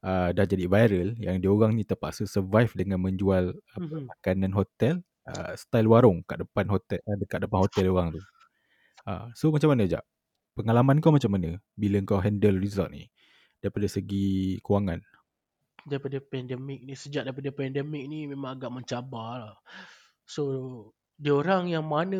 Uh, 0.00 0.28
dah 0.32 0.48
jadi 0.48 0.64
viral 0.64 1.12
yang 1.20 1.38
diorang 1.44 1.76
ni 1.76 1.84
terpaksa 1.84 2.24
survive 2.24 2.72
dengan 2.74 2.98
menjual 3.04 3.52
Mhm. 3.76 4.08
makanan 4.08 4.52
hotel 4.56 4.94
uh, 5.28 5.52
style 5.54 5.86
warung 5.92 6.24
kat 6.24 6.40
depan 6.40 6.66
hotel 6.72 6.98
uh, 7.04 7.16
dekat 7.20 7.44
depan 7.44 7.60
hotel 7.62 7.84
diorang 7.86 8.08
tu. 8.16 8.20
Uh, 9.06 9.28
so 9.36 9.52
macam 9.52 9.76
mana 9.76 9.84
Jap? 9.86 10.04
Pengalaman 10.56 10.98
kau 11.04 11.12
macam 11.14 11.30
mana 11.36 11.60
bila 11.78 12.02
kau 12.02 12.18
handle 12.18 12.58
resort 12.58 12.90
ni 12.90 13.08
daripada 13.62 13.86
segi 13.86 14.58
kewangan? 14.64 15.00
daripada 15.88 16.20
pandemik 16.20 16.84
ni 16.84 16.92
sejak 16.92 17.24
daripada 17.24 17.48
pandemik 17.56 18.04
ni 18.04 18.28
memang 18.28 18.56
agak 18.56 18.68
mencabar 18.72 19.48
lah. 19.48 19.56
So 20.28 20.42
dia 21.20 21.32
orang 21.36 21.68
yang 21.68 21.84
mana 21.84 22.18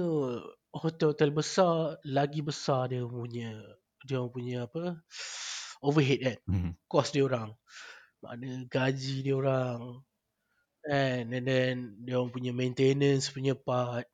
hotel-hotel 0.76 1.32
besar 1.32 1.96
lagi 2.04 2.44
besar 2.44 2.92
dia 2.92 3.02
punya 3.02 3.56
dia 4.04 4.20
orang 4.20 4.32
punya 4.36 4.56
apa 4.68 5.00
overhead 5.86 6.20
kan 6.20 6.38
Hmm. 6.44 6.72
cost 6.84 7.16
dia 7.16 7.24
orang. 7.24 7.56
Mana 8.20 8.68
gaji 8.68 9.24
dia 9.24 9.32
orang 9.32 10.04
and, 10.84 11.32
and 11.32 11.46
then 11.48 11.74
dia 12.04 12.20
orang 12.20 12.32
punya 12.32 12.52
maintenance 12.52 13.32
punya 13.32 13.56
part 13.56 14.04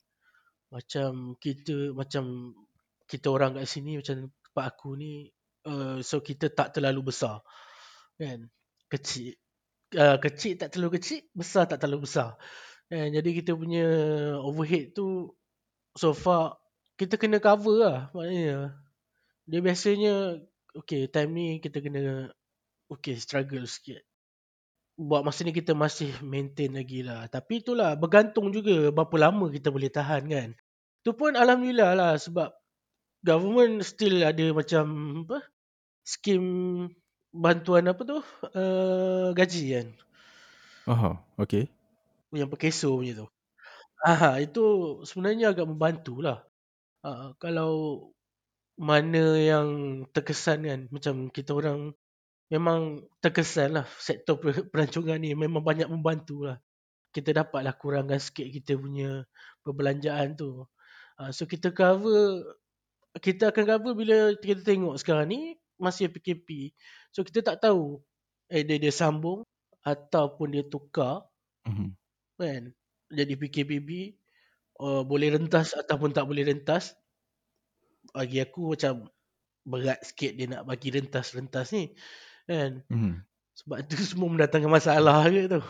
macam 0.71 1.39
kita 1.39 1.95
macam 1.95 2.55
kita 3.07 3.31
orang 3.31 3.55
kat 3.55 3.67
sini 3.71 3.99
macam 4.03 4.27
tempat 4.27 4.65
aku 4.75 4.99
ni 4.99 5.31
uh, 5.67 6.03
so 6.03 6.19
kita 6.19 6.51
tak 6.51 6.75
terlalu 6.75 7.15
besar 7.15 7.39
kan 8.19 8.51
kecil 8.91 9.39
uh, 9.95 10.19
kecil 10.19 10.59
tak 10.59 10.75
terlalu 10.75 10.99
kecil 10.99 11.23
besar 11.31 11.71
tak 11.71 11.79
terlalu 11.79 12.11
besar 12.11 12.35
kan 12.87 13.09
jadi 13.11 13.31
kita 13.43 13.53
punya 13.59 13.87
overhead 14.41 14.95
tu 14.95 15.35
so 15.97 16.13
far 16.15 16.61
kita 16.97 17.21
kena 17.21 17.39
cover 17.39 17.77
lah. 17.77 17.99
Maknanya 18.17 18.73
dia 19.47 19.61
biasanya 19.61 20.15
okay 20.75 21.07
time 21.07 21.31
ni 21.37 21.47
kita 21.61 21.79
kena 21.85 22.33
okay 22.89 23.15
struggle 23.21 23.65
sikit. 23.69 24.01
Buat 24.97 25.29
masa 25.29 25.45
ni 25.45 25.53
kita 25.53 25.77
masih 25.77 26.09
maintain 26.25 26.73
lagi 26.73 27.05
lah. 27.05 27.29
Tapi 27.29 27.61
itulah 27.61 27.93
bergantung 28.01 28.49
juga 28.49 28.89
berapa 28.89 29.29
lama 29.29 29.53
kita 29.53 29.69
boleh 29.69 29.93
tahan 29.93 30.25
kan. 30.25 30.51
Tu 31.05 31.13
pun 31.13 31.37
Alhamdulillah 31.37 31.93
lah 31.93 32.13
sebab 32.17 32.51
government 33.21 33.85
still 33.85 34.25
ada 34.25 34.57
macam 34.57 34.85
apa 35.29 35.45
skim 36.01 36.45
bantuan 37.37 37.93
apa 37.93 38.01
tu 38.09 38.19
uh, 38.57 39.37
gaji 39.37 39.65
kan. 39.77 39.87
Aha, 40.87 41.11
okay. 41.37 41.69
Yang 42.41 42.51
perkeso 42.53 42.99
punya 42.99 43.15
tu. 43.25 43.27
Ah 44.05 44.39
itu 44.41 44.63
sebenarnya 45.09 45.53
agak 45.53 45.67
membantu 45.73 46.21
lah. 46.27 46.39
Ah, 47.07 47.33
kalau 47.43 47.71
mana 48.77 49.25
yang 49.41 49.69
terkesan 50.13 50.61
kan 50.69 50.81
macam 50.93 51.15
kita 51.33 51.57
orang 51.57 51.97
memang 52.53 53.05
terkesan 53.25 53.81
lah 53.81 53.87
sektor 54.01 54.37
per- 54.43 54.69
pelancongan 54.73 55.19
ni 55.21 55.33
memang 55.37 55.63
banyak 55.65 55.89
membantu 55.91 56.49
lah. 56.49 56.59
Kita 57.15 57.33
dapatlah 57.37 57.75
kurangkan 57.81 58.21
sikit 58.23 58.49
kita 58.51 58.77
punya 58.79 59.25
perbelanjaan 59.65 60.37
tu. 60.39 60.65
Ah, 61.21 61.33
so 61.37 61.45
kita 61.49 61.73
cover 61.73 62.45
kita 63.21 63.51
akan 63.53 63.65
cover 63.67 63.93
bila 63.97 64.17
kita 64.39 64.61
tengok 64.63 64.95
sekarang 65.01 65.29
ni 65.33 65.41
masih 65.81 66.13
PKP. 66.13 66.73
So 67.13 67.25
kita 67.25 67.41
tak 67.45 67.65
tahu 67.65 68.01
eh 68.53 68.63
dia 68.65 68.79
dia 68.79 68.93
sambung 68.95 69.43
ataupun 69.85 70.49
dia 70.55 70.65
tukar 70.67 71.25
Mhm. 71.67 71.97
Kan? 72.39 72.73
Jadi 73.13 73.35
PKPB 73.39 73.91
uh, 74.83 75.03
boleh 75.03 75.33
rentas 75.35 75.73
ataupun 75.73 76.13
tak 76.13 76.27
boleh 76.29 76.47
rentas 76.47 76.97
bagi 78.15 78.39
aku 78.41 78.77
macam 78.77 79.11
berat 79.67 79.99
sikit 80.07 80.39
dia 80.39 80.47
nak 80.47 80.63
bagi 80.65 80.95
rentas-rentas 80.95 81.75
ni 81.75 81.91
kan? 82.47 82.87
Mhm. 82.87 83.27
sebab 83.57 83.83
tu 83.91 83.99
semua 84.07 84.31
mendatangkan 84.31 84.71
masalah 84.71 85.27
ke 85.27 85.51
tu. 85.51 85.63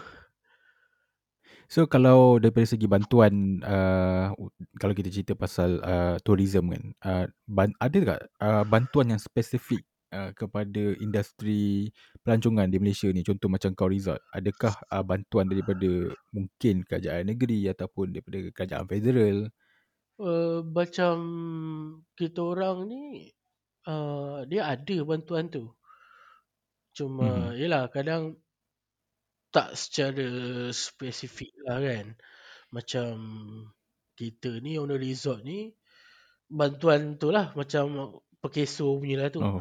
So 1.66 1.90
kalau 1.90 2.38
daripada 2.38 2.62
segi 2.62 2.86
bantuan 2.86 3.58
uh, 3.66 4.30
kalau 4.78 4.94
kita 4.94 5.10
cerita 5.10 5.34
pasal 5.34 5.82
uh, 5.82 6.14
tourism 6.22 6.70
kan 6.70 6.84
uh, 7.02 7.24
ban- 7.50 7.74
ada 7.82 7.98
tak 8.14 8.20
uh, 8.38 8.62
bantuan 8.62 9.10
yang 9.10 9.18
spesifik 9.18 9.82
uh, 10.12 10.30
kepada 10.36 10.94
industri 11.00 11.90
pelancongan 12.22 12.68
di 12.70 12.78
Malaysia 12.82 13.08
ni. 13.10 13.22
Contoh 13.26 13.48
macam 13.50 13.72
kau 13.74 13.90
resort 13.90 14.20
adakah 14.34 14.74
uh, 14.92 15.02
bantuan 15.02 15.46
daripada 15.50 16.12
mungkin 16.34 16.84
kerajaan 16.86 17.30
negeri 17.30 17.70
ataupun 17.70 18.14
daripada 18.14 18.38
kerajaan 18.54 18.86
federal? 18.86 19.38
Uh, 20.16 20.64
macam 20.64 21.16
kita 22.16 22.40
orang 22.40 22.88
ni 22.88 23.02
uh, 23.84 24.48
dia 24.48 24.64
ada 24.64 24.96
bantuan 25.04 25.48
tu. 25.52 25.68
Cuma 26.96 27.52
Mhm. 27.52 27.60
yelah 27.60 27.84
kadang 27.92 28.40
tak 29.52 29.76
secara 29.76 30.28
spesifik 30.72 31.52
lah 31.68 31.80
kan. 31.80 32.06
Macam 32.72 33.12
kita 34.16 34.60
ni 34.64 34.80
owner 34.80 34.96
resort 35.00 35.44
ni 35.44 35.72
bantuan 36.48 37.20
tu 37.20 37.28
lah. 37.28 37.52
Macam 37.52 38.16
perkeso 38.40 38.96
punya 39.00 39.26
lah 39.26 39.30
tu. 39.32 39.44
Oh 39.44 39.60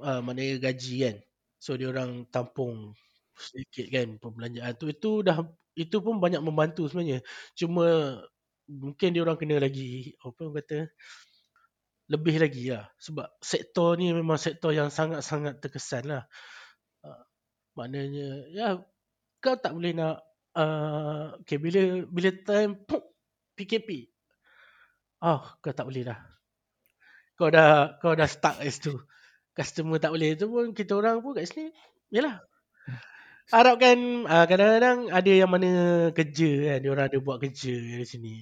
uh, 0.00 0.20
maknanya 0.24 0.70
gaji 0.70 0.94
kan. 1.06 1.16
So 1.60 1.76
dia 1.76 1.92
orang 1.92 2.26
tampung 2.32 2.96
sedikit 3.36 3.86
kan 3.88 4.20
perbelanjaan 4.20 4.76
tu 4.76 4.92
itu 4.92 5.24
dah 5.24 5.40
itu 5.76 5.96
pun 6.04 6.20
banyak 6.20 6.42
membantu 6.44 6.88
sebenarnya. 6.88 7.24
Cuma 7.56 8.18
mungkin 8.68 9.12
dia 9.12 9.22
orang 9.24 9.38
kena 9.40 9.60
lagi 9.60 10.16
apa 10.20 10.40
orang 10.46 10.56
kata 10.62 10.78
lebih 12.10 12.42
lagi 12.42 12.74
lah 12.74 12.90
sebab 12.98 13.26
sektor 13.38 13.94
ni 13.94 14.10
memang 14.10 14.34
sektor 14.40 14.74
yang 14.74 14.90
sangat-sangat 14.90 15.62
terkesan 15.62 16.10
lah. 16.10 16.24
Uh, 17.04 17.22
maknanya 17.78 18.50
ya 18.50 18.68
kau 19.40 19.56
tak 19.56 19.72
boleh 19.72 19.96
nak 19.96 20.20
uh, 20.56 21.38
okay, 21.40 21.56
bila 21.56 22.04
bila 22.10 22.30
time 22.44 22.76
puk, 22.84 23.04
PKP 23.56 24.10
ah 25.20 25.56
kau 25.60 25.72
tak 25.72 25.84
boleh 25.84 26.02
dah 26.04 26.20
kau 27.36 27.48
dah 27.52 27.96
kau 28.00 28.16
dah 28.16 28.28
stuck 28.28 28.56
kat 28.56 28.68
situ 28.72 28.96
customer 29.56 29.98
tak 30.02 30.12
boleh 30.14 30.30
tu 30.38 30.46
pun 30.52 30.72
kita 30.74 30.92
orang 31.00 31.20
pun 31.24 31.34
kat 31.36 31.46
sini 31.50 31.70
yalah 32.14 32.42
harapkan 33.50 33.98
uh, 34.30 34.46
kadang-kadang 34.46 35.10
ada 35.10 35.30
yang 35.30 35.50
mana 35.50 35.70
kerja 36.14 36.50
kan 36.70 36.78
dia 36.82 36.90
orang 36.94 37.06
ada 37.10 37.18
buat 37.18 37.38
kerja 37.42 37.74
di 37.74 38.06
sini 38.06 38.34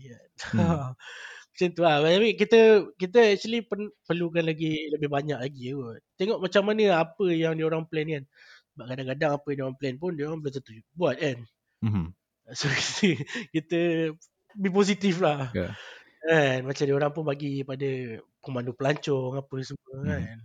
Hmm. 0.53 0.93
macam 1.59 1.69
tu 1.75 1.83
lah 1.83 1.99
tapi 2.05 2.39
kita 2.39 2.59
kita 2.95 3.19
actually 3.35 3.67
pen, 3.67 3.91
perlukan 4.07 4.47
lagi 4.47 4.87
lebih 4.95 5.11
banyak 5.11 5.39
lagi 5.43 5.75
kot 5.75 5.99
tengok 6.15 6.39
macam 6.39 6.63
mana 6.71 7.03
apa 7.03 7.25
yang 7.35 7.59
dia 7.59 7.67
orang 7.67 7.83
plan 7.91 8.07
kan 8.07 8.25
sebab 8.77 8.87
kadang-kadang 8.95 9.31
apa 9.35 9.47
yang 9.51 9.57
dia 9.59 9.65
orang 9.67 9.79
plan 9.81 9.95
pun 9.99 10.11
dia 10.15 10.25
orang 10.31 10.39
belum 10.45 10.55
tentu 10.55 10.73
buat 10.95 11.17
kan 11.19 11.39
Mhm. 11.83 12.07
so 12.59 12.67
kita, 12.71 13.09
kita 13.55 13.81
be 14.55 14.69
positif 14.71 15.19
lah 15.25 15.51
Ya. 15.57 15.75
kan 16.29 16.59
macam 16.69 16.85
dia 16.87 16.95
orang 16.95 17.13
pun 17.15 17.25
bagi 17.27 17.63
pada 17.67 17.89
pemandu 18.45 18.73
pelancong 18.79 19.41
apa 19.43 19.55
semua 19.67 19.95
Mhm. 19.99 20.07
kan 20.07 20.37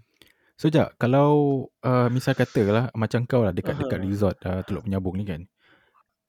So 0.54 0.70
Jap, 0.70 0.96
kalau 1.02 1.66
uh, 1.82 2.08
misal 2.14 2.38
katalah 2.38 2.94
macam 2.94 3.26
kau 3.26 3.42
lah 3.42 3.52
dekat-dekat 3.52 4.00
Aha. 4.00 4.06
resort 4.06 4.36
uh, 4.46 4.62
Teluk 4.64 4.86
Penyambung 4.86 5.18
ni 5.18 5.26
kan. 5.26 5.42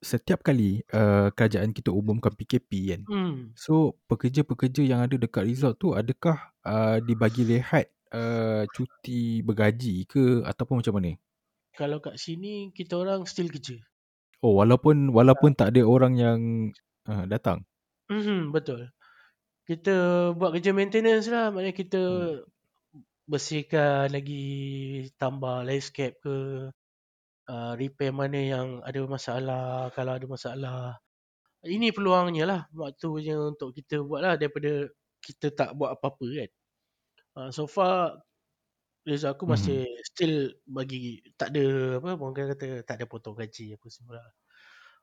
Setiap 0.01 0.45
kali 0.45 0.85
uh, 0.93 1.33
kerajaan 1.33 1.73
kita 1.73 1.93
umumkan 1.93 2.33
PKP 2.33 2.71
kan. 2.93 3.01
hmm 3.05 3.57
So 3.57 4.01
pekerja-pekerja 4.09 4.85
yang 4.85 5.05
ada 5.05 5.17
dekat 5.17 5.45
resort 5.45 5.77
tu 5.77 5.93
adakah 5.93 6.53
uh, 6.65 7.01
dibagi 7.05 7.45
rehat 7.45 7.93
uh, 8.13 8.65
cuti 8.73 9.45
bergaji 9.45 10.09
ke 10.09 10.41
ataupun 10.45 10.81
macam 10.81 10.95
mana? 11.01 11.17
Kalau 11.75 11.99
kat 12.01 12.17
sini 12.17 12.73
kita 12.73 12.97
orang 12.97 13.27
still 13.29 13.51
kerja. 13.53 13.77
Oh, 14.45 14.61
walaupun 14.61 15.09
walaupun 15.13 15.57
tak 15.57 15.73
ada 15.73 15.83
orang 15.85 16.15
yang 16.17 16.39
uh, 17.09 17.25
datang. 17.29 17.65
Mhm, 18.13 18.53
betul. 18.53 18.93
Kita 19.65 20.31
buat 20.37 20.53
kerja 20.53 20.77
maintenance 20.77 21.29
lah. 21.33 21.49
Maknanya 21.49 21.75
kita 21.77 22.03
Hmm. 22.05 22.54
Bersihkan 23.31 24.13
lagi 24.13 24.43
tambah 25.21 25.65
landscape 25.65 26.17
ke 26.25 26.37
uh, 27.49 27.73
repair 27.81 28.13
mana 28.13 28.39
yang 28.41 28.69
ada 28.85 29.01
masalah 29.09 29.89
kalau 29.97 30.13
ada 30.17 30.27
masalah 30.29 30.77
ini 31.65 31.89
peluangnya 31.97 32.45
lah 32.45 32.61
waktunya 32.77 33.37
untuk 33.41 33.73
kita 33.77 34.05
buat 34.05 34.21
lah 34.25 34.35
daripada 34.37 34.89
kita 35.25 35.47
tak 35.57 35.71
buat 35.79 35.97
apa-apa 35.97 36.27
kan 36.45 36.51
uh, 37.41 37.51
so 37.55 37.65
far 37.69 38.21
Reza 39.05 39.37
aku 39.37 39.45
masih 39.45 39.85
Mhm. 39.85 40.05
still 40.11 40.37
bagi 40.65 41.21
tak 41.37 41.53
ada 41.53 41.65
apa 42.01 42.17
orang 42.17 42.35
kata 42.57 42.67
tak 42.89 42.97
ada 43.01 43.07
potong 43.09 43.37
gaji 43.37 43.77
apa 43.77 43.87
semua 43.93 44.17
lah. 44.21 44.29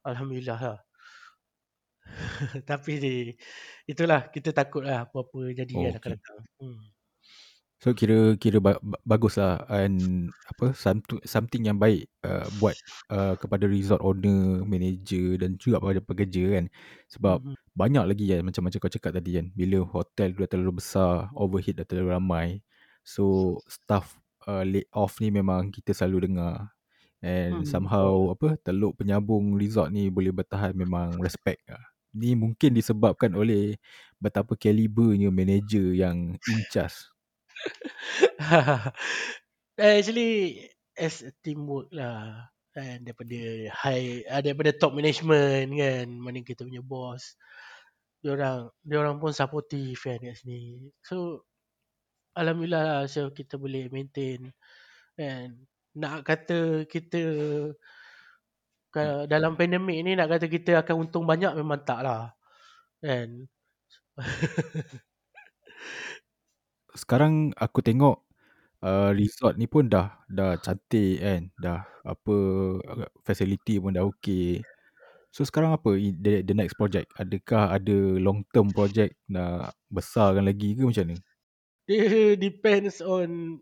Alhamdulillah 0.09 0.59
lah 0.61 0.77
tapi 2.69 2.91
di, 3.03 3.13
itulah 3.91 4.21
kita 4.33 4.49
takut 4.55 4.81
lah 4.85 5.05
apa-apa 5.05 5.53
jadi 5.53 5.73
Oh, 5.73 5.81
kan 5.85 5.93
akan 5.99 6.11
okay. 6.11 6.17
datang 6.17 6.39
hmm. 6.61 6.81
So 7.81 7.97
kira 7.97 8.37
kira 8.37 8.61
ba- 8.61 8.77
ba- 8.77 9.01
bagus 9.09 9.41
lah 9.41 9.65
and 9.65 10.29
apa 10.45 10.69
something 10.77 11.17
something 11.25 11.65
yang 11.65 11.81
baik 11.81 12.05
uh, 12.21 12.45
buat 12.61 12.77
uh, 13.09 13.33
kepada 13.41 13.65
resort 13.65 13.97
owner, 14.05 14.61
manager 14.69 15.41
dan 15.41 15.57
juga 15.57 15.81
kepada 15.81 16.01
pekerja 16.05 16.43
kan. 16.61 16.65
Sebab 17.09 17.41
Mhm. 17.41 17.55
banyak 17.73 18.05
lagi 18.05 18.25
kan 18.29 18.45
macam 18.45 18.69
macam 18.69 18.77
kau 18.85 18.91
cakap 18.93 19.17
tadi 19.17 19.41
kan. 19.41 19.49
Bila 19.57 19.81
hotel 19.81 20.29
dah 20.37 20.45
terlalu 20.45 20.77
besar, 20.77 21.33
overhead 21.33 21.81
dah 21.81 21.87
terlalu 21.89 22.09
ramai. 22.13 22.47
So 23.01 23.57
staff 23.65 24.13
uh, 24.45 24.61
laid 24.61 24.85
off 24.93 25.17
ni 25.17 25.33
memang 25.33 25.73
kita 25.73 25.97
selalu 25.97 26.29
dengar. 26.29 26.69
And 27.21 27.65
Hmm, 27.65 27.81
betul. 27.85 28.13
somehow 28.13 28.33
apa 28.33 28.57
Teluk 28.61 28.97
Penyambung 29.01 29.57
Resort 29.57 29.93
ni 29.93 30.09
boleh 30.09 30.33
bertahan 30.33 30.73
memang 30.73 31.21
respect 31.21 31.61
lah. 31.69 31.81
Ni 32.17 32.33
mungkin 32.37 32.73
disebabkan 32.77 33.33
oleh 33.37 33.77
betapa 34.21 34.53
kalibernya 34.57 35.29
manager 35.33 35.93
yang 35.93 36.37
in 36.49 36.65
charge 36.69 37.10
Actually 39.81 40.65
as 40.97 41.23
a 41.25 41.31
teamwork 41.41 41.89
lah 41.95 42.51
kan 42.71 43.03
daripada 43.03 43.67
high 43.83 44.23
uh, 44.31 44.39
daripada 44.39 44.71
top 44.71 44.95
management 44.95 45.75
kan 45.75 46.07
mana 46.07 46.39
kita 46.43 46.63
punya 46.63 46.83
boss. 46.83 47.35
Dia 48.21 48.37
orang 48.37 48.69
dia 48.85 48.97
orang 49.01 49.17
pun 49.19 49.33
supportive 49.35 49.99
kan 49.99 50.19
kat 50.21 50.35
sini. 50.39 50.91
So 51.03 51.45
alhamdulillah 52.37 52.83
lah 52.83 53.01
so 53.09 53.31
kita 53.33 53.57
boleh 53.59 53.89
maintain 53.91 54.51
kan. 55.17 55.55
Nak 55.97 56.23
kata 56.23 56.87
kita 56.87 57.21
dalam 59.27 59.55
pandemik 59.55 60.03
ni 60.03 60.19
nak 60.19 60.27
kata 60.27 60.51
kita 60.51 60.83
akan 60.83 61.07
untung 61.07 61.23
banyak 61.23 61.55
memang 61.55 61.79
tak 61.87 62.03
lah 62.03 62.35
kan 62.99 63.47
sekarang 66.95 67.55
aku 67.55 67.79
tengok 67.83 68.23
uh, 68.83 69.11
resort 69.15 69.55
ni 69.55 69.67
pun 69.67 69.87
dah 69.87 70.11
dah 70.27 70.57
cantik 70.59 71.21
kan 71.21 71.41
dah 71.57 71.79
apa 72.03 72.35
facility 73.23 73.77
pun 73.77 73.95
dah 73.95 74.05
okey. 74.07 74.61
So 75.31 75.47
sekarang 75.47 75.71
apa 75.71 75.95
the, 75.95 76.43
the 76.43 76.55
next 76.55 76.75
project? 76.75 77.07
Adakah 77.15 77.71
ada 77.71 77.97
long 78.19 78.43
term 78.51 78.67
project 78.75 79.15
nak 79.31 79.75
besarkan 79.87 80.43
lagi 80.43 80.75
ke 80.75 80.83
macam 80.83 81.15
ni 81.15 81.17
dia 81.91 82.39
depends 82.39 83.03
on 83.03 83.59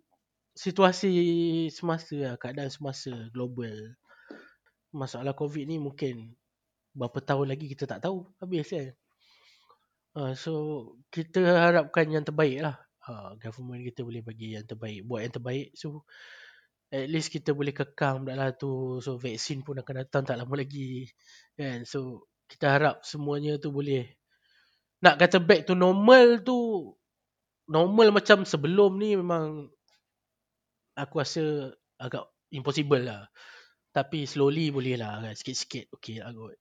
situasi 0.53 1.09
semasa 1.71 2.15
lah, 2.19 2.35
keadaan 2.37 2.69
semasa 2.69 3.09
global. 3.33 3.95
Masalah 4.93 5.33
covid 5.33 5.65
ni 5.65 5.81
mungkin 5.81 6.37
berapa 6.93 7.21
tahun 7.25 7.53
lagi 7.53 7.65
kita 7.69 7.89
tak 7.89 8.05
tahu 8.05 8.29
habis 8.37 8.69
kan? 8.69 8.93
Uh, 10.13 10.33
so 10.37 10.53
kita 11.13 11.41
harapkan 11.41 12.09
yang 12.09 12.25
terbaik 12.25 12.61
lah 12.61 12.77
uh, 13.09 13.33
government 13.41 13.81
kita 13.81 14.05
boleh 14.05 14.21
bagi 14.21 14.53
yang 14.53 14.65
terbaik. 14.69 15.01
Buat 15.09 15.21
yang 15.25 15.33
terbaik 15.41 15.67
so 15.73 16.05
at 16.89 17.05
least 17.09 17.33
kita 17.33 17.53
boleh 17.53 17.73
kekang 17.73 18.25
budak 18.25 18.37
lah 18.37 18.49
tu. 18.53 19.01
So 19.01 19.17
vaksin 19.17 19.65
pun 19.65 19.81
akan 19.81 20.05
datang 20.05 20.23
tak 20.29 20.37
lama 20.37 20.53
lagi 20.53 21.09
kan? 21.57 21.85
So 21.89 22.29
kita 22.49 22.69
harap 22.77 22.95
semuanya 23.05 23.57
tu 23.57 23.73
boleh. 23.73 24.05
Nak 25.01 25.17
kata 25.17 25.41
back 25.41 25.65
to 25.69 25.73
normal 25.73 26.41
tu 26.45 26.91
normal 27.69 28.09
macam 28.13 28.45
sebelum 28.45 28.97
ni 28.97 29.13
memang 29.17 29.69
aku 30.97 31.15
rasa 31.21 31.73
agak 32.01 32.25
impossible 32.53 33.01
lah. 33.05 33.29
Tapi 33.89 34.25
slowly 34.25 34.69
boleh 34.69 34.97
lah 34.97 35.21
kan? 35.21 35.33
Sikit-sikit 35.33 35.93
okey 35.97 36.21
lah 36.21 36.33
kot. 36.33 36.57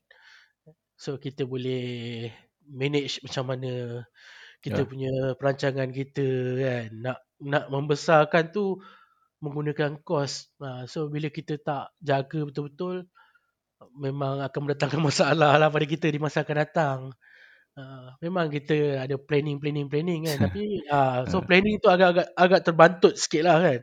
So 0.99 1.17
kita 1.17 1.47
boleh 1.49 2.29
manage 2.69 3.25
macam 3.25 3.55
mana 3.55 4.03
kita 4.59 4.83
Ya. 4.83 4.89
punya 4.89 5.13
perancangan 5.39 5.91
kita 5.95 6.29
kan 6.59 6.89
nak 6.99 7.19
nak 7.39 7.65
membesarkan 7.71 8.51
tu 8.51 8.83
menggunakan 9.39 10.03
kos 10.03 10.51
ha, 10.59 10.83
so 10.91 11.07
bila 11.07 11.31
kita 11.31 11.63
tak 11.63 11.95
jaga 12.03 12.43
betul-betul 12.43 13.07
memang 13.95 14.43
akan 14.43 14.61
mendatangkan 14.67 14.99
masalah 15.09 15.55
lah 15.57 15.69
pada 15.71 15.87
kita 15.87 16.11
di 16.11 16.19
masa 16.19 16.43
akan 16.43 16.59
datang 16.59 17.01
Uh, 17.79 18.11
memang 18.19 18.51
kita 18.51 19.07
ada 19.07 19.15
planning 19.15 19.63
planning 19.63 19.87
planning 19.87 20.27
kan 20.27 20.51
tapi 20.51 20.83
uh, 20.91 21.23
so 21.31 21.39
Uh, 21.39 21.47
planning 21.47 21.79
tu 21.79 21.87
agak-agak 21.87 22.27
agak 22.35 22.61
terbantut 22.67 23.15
sikit 23.15 23.47
lah 23.47 23.63
kan 23.63 23.79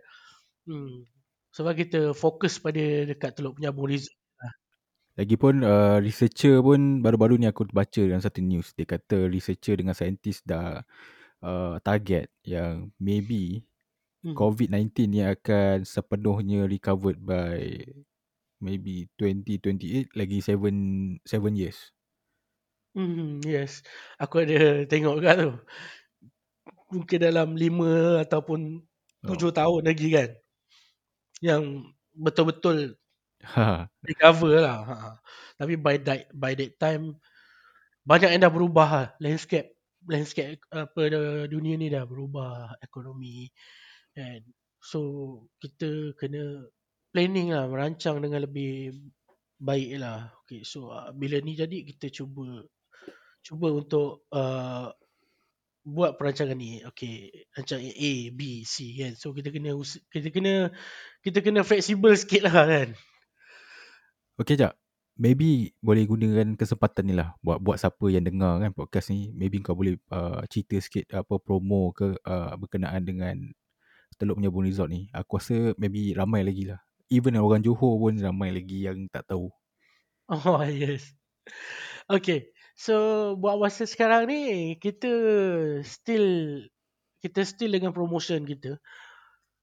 hmm. 0.67 1.07
sebab 1.55 1.79
kita 1.79 2.11
fokus 2.11 2.59
pada 2.59 3.07
dekat 3.07 3.39
Teluk 3.39 3.55
Penyambung 3.55 3.87
Resort 3.87 4.11
lah. 4.11 4.24
Lagipun 5.15 5.63
uh, 5.63 5.97
researcher 6.03 6.59
pun 6.59 6.99
baru-baru 6.99 7.39
ni 7.39 7.47
aku 7.47 7.67
baca 7.71 8.01
dalam 8.03 8.19
satu 8.23 8.43
news 8.43 8.75
dia 8.75 8.83
kata 8.87 9.31
researcher 9.31 9.79
dengan 9.79 9.95
saintis 9.95 10.43
dah 10.43 10.83
uh, 11.43 11.75
target 11.83 12.27
yang 12.43 12.91
maybe 12.99 13.63
hmm. 14.27 14.35
COVID-19 14.35 14.91
ni 15.07 15.21
akan 15.23 15.87
sepenuhnya 15.87 16.67
recovered 16.67 17.19
by 17.19 17.83
maybe 18.63 19.07
2028 19.19 20.15
lagi 20.15 20.37
7 20.41 21.21
7 21.23 21.59
years. 21.59 21.95
Hmm, 22.95 23.43
yes. 23.43 23.83
Aku 24.15 24.39
ada 24.39 24.87
tengok 24.87 25.19
kat 25.19 25.35
tu. 25.43 25.51
Mungkin 26.95 27.19
dalam 27.19 27.49
5 27.59 28.23
ataupun 28.23 28.81
7 29.27 29.51
Oh. 29.51 29.53
tahun 29.53 29.83
lagi 29.89 30.07
kan. 30.15 30.29
Yang 31.43 31.63
betul-betul 32.15 32.95
Ha. 33.55 33.85
recover 34.01 34.57
lah. 34.61 34.79
Ha. 34.85 34.95
Tapi 35.61 35.77
by 35.77 35.95
that 36.01 36.27
by 36.33 36.57
that 36.57 36.75
time 36.81 37.15
banyak 38.05 38.33
yang 38.33 38.41
dah 38.45 38.53
berubah 38.53 38.87
lah. 38.89 39.07
Landscape 39.21 39.75
landscape 40.05 40.61
apa 40.69 41.01
dunia 41.49 41.75
ni 41.77 41.89
dah 41.89 42.05
berubah 42.05 42.77
ekonomi 42.81 43.49
kan. 44.13 44.41
So 44.81 44.99
kita 45.61 46.13
kena 46.17 46.69
planning 47.09 47.55
lah 47.55 47.65
merancang 47.65 48.21
dengan 48.21 48.45
lebih 48.45 48.93
baik 49.57 49.97
lah. 49.97 50.29
Okay, 50.45 50.61
so 50.61 50.91
uh, 50.93 51.09
bila 51.15 51.41
ni 51.41 51.57
jadi 51.57 51.87
kita 51.87 52.11
cuba 52.13 52.67
cuba 53.41 53.67
untuk 53.71 54.27
uh, 54.29 54.93
buat 55.85 56.17
perancangan 56.17 56.57
ni. 56.57 56.81
Okay, 56.93 57.45
rancangan 57.53 57.87
A, 57.89 58.13
B, 58.33 58.65
C 58.65 58.93
kan. 58.99 59.13
So 59.17 59.31
kita 59.31 59.53
kena 59.53 59.73
kita 60.11 60.29
kena 60.33 60.73
kita 61.21 61.39
kena 61.41 61.61
fleksibel 61.61 62.13
sikit 62.17 62.49
lah 62.49 62.65
kan. 62.65 62.89
Okay 64.35 64.59
jap. 64.59 64.75
Maybe 65.15 65.71
boleh 65.79 66.03
gunakan 66.03 66.59
kesempatan 66.59 67.07
ni 67.07 67.15
lah 67.15 67.39
buat 67.39 67.63
buat 67.63 67.79
siapa 67.79 68.03
yang 68.11 68.27
dengar 68.27 68.59
kan 68.59 68.75
podcast 68.75 69.15
ni. 69.15 69.31
Maybe 69.31 69.63
kau 69.63 69.71
boleh 69.71 69.95
uh, 70.11 70.43
cerita 70.51 70.75
sikit 70.83 71.07
apa 71.15 71.39
promo 71.39 71.95
ke 71.95 72.19
uh, 72.19 72.51
berkenaan 72.59 73.07
dengan 73.07 73.39
Teluk 74.19 74.43
Penyambung 74.43 74.67
Resort 74.67 74.91
ni. 74.91 75.07
Aku 75.15 75.39
rasa 75.39 75.71
maybe 75.79 76.11
ramai 76.11 76.43
lagi 76.43 76.67
lah. 76.67 76.83
Even 77.07 77.39
orang 77.39 77.63
Johor 77.63 77.95
pun 77.95 78.19
ramai 78.19 78.51
lagi 78.51 78.83
yang 78.83 79.07
tak 79.07 79.23
tahu. 79.31 79.47
Oh 80.27 80.59
yes. 80.83 81.15
Okay. 82.11 82.51
So 82.75 83.39
buat 83.39 83.55
masa 83.55 83.87
sekarang 83.87 84.27
ni 84.27 84.75
kita 84.83 85.15
still 85.87 86.59
kita 87.23 87.47
still 87.47 87.71
dengan 87.71 87.95
promotion 87.95 88.43
kita. 88.43 88.83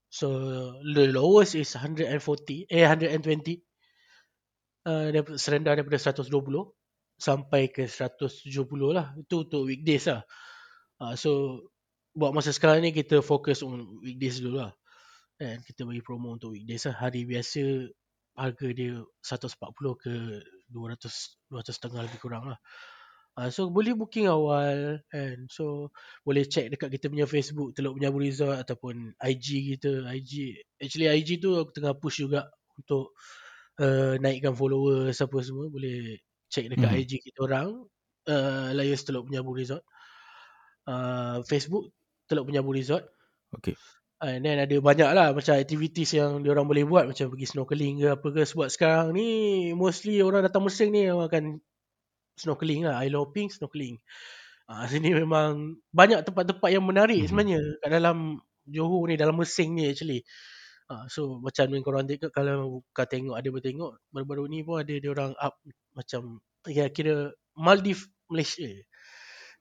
So 0.08 0.32
the 0.80 1.12
lowest 1.12 1.60
is 1.60 1.76
140 1.76 2.08
eh 2.72 2.88
120 2.88 3.60
uh, 4.86 5.36
serendah 5.38 5.78
daripada 5.78 5.98
120 5.98 6.28
sampai 7.18 7.70
ke 7.70 7.86
170 7.86 8.50
lah. 8.90 9.14
Itu 9.18 9.46
untuk 9.46 9.66
weekdays 9.70 10.10
lah. 10.10 10.22
Uh, 10.98 11.14
so 11.14 11.30
buat 12.12 12.34
masa 12.36 12.52
sekarang 12.52 12.84
ni 12.84 12.90
kita 12.92 13.24
fokus 13.24 13.64
on 13.64 14.02
weekdays 14.02 14.42
dulu 14.42 14.62
lah. 14.66 14.72
And 15.42 15.62
kita 15.64 15.86
bagi 15.86 16.02
promo 16.04 16.34
untuk 16.34 16.54
weekdays 16.54 16.86
lah. 16.90 16.96
Hari 16.98 17.26
biasa 17.26 17.90
harga 18.32 18.68
dia 18.72 18.96
140 19.20 20.02
ke 20.02 20.14
200 20.72 21.52
200 21.52 21.68
setengah 21.68 22.00
lebih 22.08 22.20
kurang 22.20 22.48
lah. 22.48 22.58
Ah, 23.32 23.48
so 23.48 23.72
boleh 23.72 23.96
booking 23.96 24.28
awal 24.28 25.00
kan. 25.08 25.48
So 25.48 25.88
boleh 26.20 26.44
check 26.44 26.68
dekat 26.68 26.92
kita 26.92 27.08
punya 27.08 27.24
Facebook 27.24 27.72
Teluk 27.72 27.96
Penyabu 27.96 28.20
Resort 28.20 28.60
ataupun 28.60 29.16
IG 29.16 29.72
kita. 29.76 30.04
IG 30.04 30.60
actually 30.76 31.08
IG 31.08 31.40
tu 31.40 31.56
aku 31.56 31.72
tengah 31.72 31.96
push 31.96 32.20
juga 32.20 32.52
untuk 32.76 33.16
uh, 33.80 34.14
naikkan 34.20 34.52
followers 34.58 35.16
apa 35.22 35.38
semua. 35.44 35.68
Boleh 35.72 36.20
check 36.52 36.68
dekat 36.68 36.90
Mhm. 36.92 37.00
IG 37.04 37.12
kita 37.24 37.38
orang 37.48 37.68
uh, 38.28 38.68
Lions 38.76 39.02
Teluk 39.06 39.28
Penyabu 39.30 39.52
Resort. 39.56 39.84
Uh, 40.82 41.40
Facebook 41.46 41.94
Teluk 42.26 42.50
Penyabu 42.50 42.74
Resort. 42.74 43.06
Okay. 43.54 43.76
And 44.22 44.46
then 44.46 44.62
ada 44.62 44.76
banyak 44.78 45.10
lah 45.18 45.34
macam 45.34 45.58
activities 45.58 46.14
yang 46.14 46.46
orang 46.46 46.66
boleh 46.70 46.86
buat 46.86 47.10
macam 47.10 47.26
pergi 47.34 47.46
snorkeling 47.50 48.06
ke 48.06 48.08
apa 48.14 48.26
ke 48.30 48.42
sebab 48.46 48.70
sekarang 48.70 49.06
ni 49.18 49.26
mostly 49.74 50.22
orang 50.22 50.46
datang 50.46 50.62
Mesir 50.62 50.94
ni 50.94 51.10
orang 51.10 51.26
akan 51.26 51.44
snorkeling 52.38 52.86
lah, 52.86 53.02
island 53.02 53.18
hopping, 53.22 53.48
snorkeling. 53.50 53.98
Ah 54.70 54.86
sini 54.92 55.14
memang 55.14 55.78
banyak 55.94 56.22
tempat-tempat 56.26 56.70
yang 56.70 56.84
menarik 56.86 57.26
Mhm. 57.26 57.28
sebenarnya 57.30 57.60
kat 57.82 57.90
dalam 57.98 58.18
Johor 58.66 59.10
ni, 59.10 59.18
dalam 59.18 59.34
Mesing 59.38 59.74
ni 59.74 59.90
actually. 59.90 60.22
Ah 60.90 61.06
so 61.06 61.38
macam 61.38 61.66
yang 61.70 61.84
korang 61.84 62.06
tengok 62.06 62.32
kalau 62.34 62.82
kau 62.90 63.06
tengok 63.06 63.38
ada 63.38 63.48
bertengok 63.48 63.92
baru-baru 64.10 64.44
ni 64.50 64.58
pun 64.66 64.82
ada 64.82 64.94
dia 64.94 65.10
orang 65.10 65.32
up 65.38 65.58
macam 65.94 66.42
ya 66.66 66.90
kira 66.90 67.30
Maldives 67.58 68.08
Malaysia. 68.30 68.70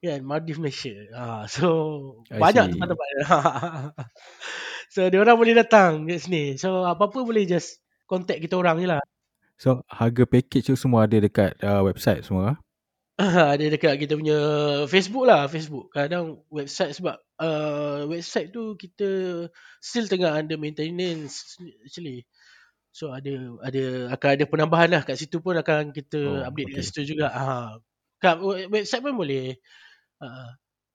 Kan 0.01 0.25
Maldives 0.25 0.61
Malaysia. 0.61 0.95
Ah 1.13 1.43
so 1.53 1.65
I 2.33 2.39
banyak 2.41 2.73
tempat-tempat. 2.73 3.09
so 4.93 5.05
dia 5.07 5.19
orang 5.21 5.37
boleh 5.37 5.53
datang 5.53 6.09
kat 6.09 6.23
sini. 6.23 6.57
So 6.57 6.87
apa-apa 6.87 7.21
boleh 7.21 7.45
just 7.45 7.81
contact 8.09 8.41
kita 8.41 8.57
orang 8.57 8.81
je 8.81 8.87
lah. 8.89 9.01
So 9.61 9.85
harga 9.85 10.25
package 10.25 10.73
tu 10.73 10.75
semua 10.79 11.05
ada 11.05 11.21
dekat 11.21 11.53
uh, 11.61 11.85
website 11.85 12.25
semua. 12.25 12.57
ada 13.53 13.65
dekat 13.67 13.93
kita 14.01 14.13
punya 14.17 14.39
Facebook 14.87 15.25
lah 15.27 15.45
Facebook. 15.51 15.91
Kadang 15.93 16.41
website 16.47 16.95
sebab 16.97 17.19
uh, 17.37 18.07
website 18.07 18.49
tu 18.55 18.73
kita 18.79 19.09
still 19.83 20.07
tengah 20.07 20.33
under 20.37 20.57
maintenance 20.57 21.57
actually. 21.85 22.25
So 22.91 23.15
ada 23.15 23.31
ada 23.63 24.11
akan 24.15 24.29
ada 24.35 24.45
penambahan 24.47 24.89
lah. 24.91 25.01
Kat 25.07 25.15
situ 25.19 25.39
pun 25.39 25.55
akan 25.55 25.95
kita 25.95 26.19
Oh, 26.19 26.43
update 26.43 26.75
kat 26.75 26.81
okay. 26.81 26.87
situ 26.87 27.01
juga. 27.15 27.31
Ha. 27.31 27.79
Kat 28.19 28.39
we- 28.43 28.67
website 28.67 29.03
pun 29.03 29.15
boleh. 29.15 29.55
Uh, 30.21 30.49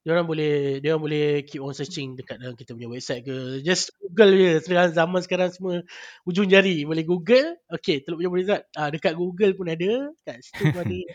dia 0.07 0.15
orang 0.15 0.29
boleh 0.31 0.79
dia 0.79 0.95
orang 0.95 1.03
boleh 1.03 1.27
keep 1.43 1.59
on 1.59 1.75
searching 1.75 2.15
dekat 2.15 2.39
dalam 2.39 2.55
kita 2.55 2.77
punya 2.79 2.87
website 2.87 3.27
ke. 3.27 3.61
Just 3.67 3.91
google 3.99 4.33
je. 4.39 4.53
Sekarang 4.63 4.95
zaman 4.95 5.21
sekarang 5.25 5.51
semua 5.51 5.83
ujung 6.29 6.47
jari. 6.47 6.87
Boleh 6.87 7.03
google. 7.03 7.59
Okey 7.75 8.07
Teluk 8.07 8.23
Penyabu 8.23 8.39
Resort 8.39 8.63
ah 8.79 8.89
dekat 8.93 9.19
google 9.19 9.53
pun 9.59 9.67
ada. 9.67 10.15
Kat 10.23 10.39
situ 10.45 10.71
pun 10.71 10.81
ada 10.87 10.95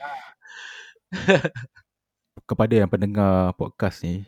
Kepada 2.50 2.74
yang 2.76 2.90
pendengar 2.92 3.54
podcast 3.60 4.04
ni, 4.08 4.24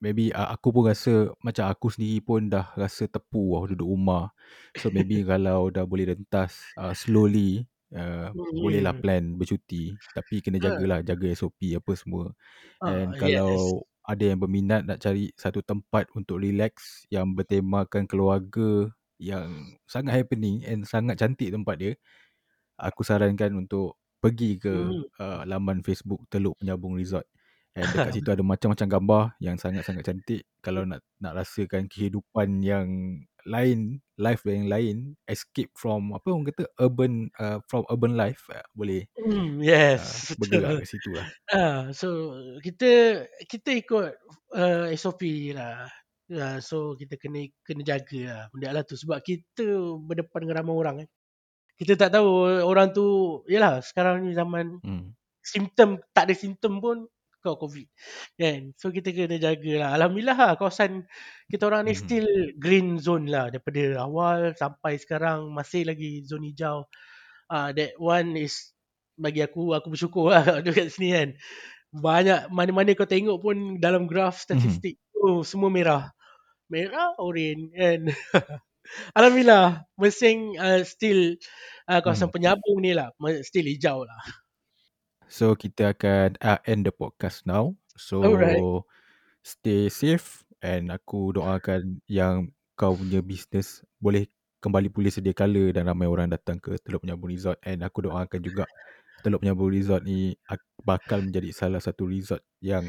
maybe 0.00 0.30
uh, 0.32 0.52
aku 0.54 0.72
pun 0.72 0.84
rasa 0.88 1.32
macam 1.44 1.68
aku 1.68 1.88
sendiri 1.92 2.20
pun 2.24 2.48
dah 2.48 2.72
rasa 2.76 3.08
tepu 3.10 3.56
lah 3.56 3.68
duduk 3.72 3.88
rumah. 3.88 4.32
So 4.76 4.88
maybe 4.92 5.20
kalau 5.26 5.68
dah 5.72 5.84
boleh 5.88 6.12
rentas 6.16 6.72
uh, 6.78 6.92
slowly, 6.96 7.66
uh, 7.96 8.32
bolehlah 8.60 8.94
Hmm. 8.94 9.00
plan 9.00 9.36
bercuti. 9.40 10.00
Tapi 10.16 10.40
kena 10.44 10.60
Ah, 10.62 10.68
jagalah, 10.72 11.00
jaga 11.04 11.28
SOP 11.32 11.76
apa 11.76 11.92
semua. 11.96 12.32
ah, 12.80 12.88
And 12.88 13.16
yes. 13.20 13.74
kalau 13.74 13.84
ada 14.06 14.24
yang 14.24 14.40
berminat 14.40 14.84
nak 14.88 15.00
cari 15.04 15.32
satu 15.36 15.60
tempat 15.64 16.08
untuk 16.16 16.40
relax 16.42 17.04
yang 17.12 17.36
bertemakan 17.36 18.08
keluarga 18.08 18.88
yang 19.20 19.76
sangat 19.88 20.14
happening 20.24 20.64
and 20.66 20.84
sangat 20.88 21.18
cantik 21.20 21.52
tempat 21.52 21.76
dia, 21.80 21.92
aku 22.78 23.02
sarankan 23.06 23.54
untuk 23.66 23.98
pergi 24.18 24.58
ke 24.58 24.72
Hmm. 24.72 25.04
uh, 25.20 25.42
laman 25.46 25.82
Facebook 25.86 26.26
Teluk 26.30 26.58
Penyabung 26.58 26.98
Resort. 26.98 27.26
And 27.78 27.94
dekat 27.94 28.10
situ 28.18 28.28
ada 28.34 28.42
macam-macam 28.42 28.86
gambar 28.90 29.22
yang 29.38 29.56
sangat-sangat 29.56 30.02
cantik. 30.02 30.42
Kalau 30.60 30.82
nak 30.82 31.02
nak 31.22 31.38
rasakan 31.38 31.86
kehidupan 31.86 32.60
yang 32.66 32.88
lain, 33.46 34.02
life 34.18 34.42
yang 34.44 34.66
lain, 34.68 35.14
escape 35.24 35.70
from 35.78 36.12
apa 36.12 36.26
orang 36.28 36.50
kata 36.50 36.68
urban 36.82 37.30
uh, 37.38 37.62
from 37.70 37.86
urban 37.88 38.12
life, 38.18 38.44
uh, 38.50 38.64
boleh 38.74 39.06
Hmm, 39.16 39.62
uh, 39.62 39.62
yes, 39.62 40.34
bergerak 40.40 40.74
betul. 40.74 40.82
ke 40.82 40.84
situ 40.88 41.10
lah. 41.14 41.28
Ah, 41.50 41.90
so 41.94 42.34
kita 42.60 43.24
kita 43.46 43.70
ikut 43.78 44.08
uh, 44.54 44.86
SOP 44.94 45.22
lah. 45.54 45.88
Ya, 46.28 46.60
so 46.60 46.92
kita 46.92 47.16
kena 47.16 47.40
kena 47.64 47.80
jaga 47.88 48.20
lah 48.28 48.42
benda 48.52 48.68
lah 48.76 48.82
tu 48.84 49.00
sebab 49.00 49.24
kita 49.24 49.64
berdepan 50.04 50.44
dengan 50.44 50.56
ramai 50.60 50.74
orang 50.76 50.96
kan. 51.04 51.08
Kita 51.78 51.94
tak 51.94 52.10
tahu 52.18 52.28
orang 52.66 52.90
tu 52.90 53.06
yalah 53.46 53.78
sekarang 53.84 54.26
ni 54.26 54.34
zaman 54.34 54.82
Hmm. 54.82 55.14
simptom 55.42 56.02
tak 56.10 56.26
ada 56.28 56.34
simptom 56.34 56.82
pun 56.82 57.06
kau 57.38 57.54
covid 57.54 57.86
kan. 58.34 58.74
So 58.74 58.90
kita 58.90 59.14
kena 59.14 59.38
jaga 59.38 59.72
lah. 59.78 59.90
Alhamdulillah 59.94 60.34
lah 60.36 60.52
kawasan 60.58 61.06
kita 61.46 61.70
orang 61.70 61.86
ni 61.86 61.94
Mhm. 61.94 62.00
still 62.02 62.28
green 62.58 62.98
zone 62.98 63.30
lah 63.30 63.46
daripada 63.54 64.02
awal 64.02 64.52
sampai 64.58 64.98
sekarang 64.98 65.46
masih 65.54 65.86
lagi 65.86 66.26
zon 66.26 66.42
hijau. 66.42 66.82
Ah 67.50 67.68
uh, 67.68 67.70
that 67.78 67.94
one 68.02 68.34
is 68.36 68.74
bagi 69.18 69.40
aku 69.46 69.72
aku 69.78 69.94
bersyukur 69.94 70.34
lah 70.34 70.42
dekat 70.66 70.90
sini 70.90 71.08
kan. 71.14 71.28
Banyak 71.94 72.50
mana-mana 72.52 72.92
kau 72.98 73.08
tengok 73.08 73.38
pun 73.42 73.56
dalam 73.80 74.06
graf 74.10 74.38
Mhm. 74.38 74.42
statistik 74.44 74.96
oh 75.18 75.42
semua 75.46 75.70
merah. 75.72 76.10
Merah, 76.70 77.14
oren 77.22 77.70
kan. 77.74 78.00
Alhamdulillah 79.12 79.84
Mersing 79.96 80.56
uh, 80.56 80.82
still 80.84 81.36
uh, 81.86 82.00
kawasan 82.00 82.28
Mhm. 82.28 82.34
penyambung 82.34 82.78
ni 82.80 82.92
lah 82.92 83.12
still 83.42 83.66
hijau 83.66 84.04
lah. 84.04 84.20
So 85.28 85.52
kita 85.52 85.92
akan 85.92 86.40
uh, 86.40 86.60
end 86.64 86.88
the 86.88 86.92
podcast 86.92 87.44
now. 87.44 87.76
So 87.98 88.24
Alright. 88.24 88.62
stay 89.44 89.92
safe 89.92 90.44
and 90.64 90.88
aku 90.88 91.36
doakan 91.36 92.00
yang 92.08 92.48
kau 92.74 92.94
punya 92.94 93.20
business 93.20 93.82
boleh 93.98 94.30
kembali 94.58 94.88
pulih 94.90 95.10
sedia 95.12 95.34
kala 95.34 95.70
dan 95.74 95.86
ramai 95.86 96.06
orang 96.06 96.30
datang 96.30 96.58
ke 96.58 96.78
Teluk 96.80 97.02
Penyambung 97.04 97.30
Resort 97.30 97.58
and 97.62 97.82
aku 97.82 98.06
doakan 98.06 98.40
juga 98.40 98.64
Teluk 99.20 99.42
Penyambung 99.42 99.70
Resort 99.70 100.02
ni 100.06 100.32
ak- 100.46 100.64
bakal 100.80 101.22
menjadi 101.22 101.50
salah 101.50 101.82
satu 101.82 102.06
resort 102.06 102.42
yang 102.62 102.86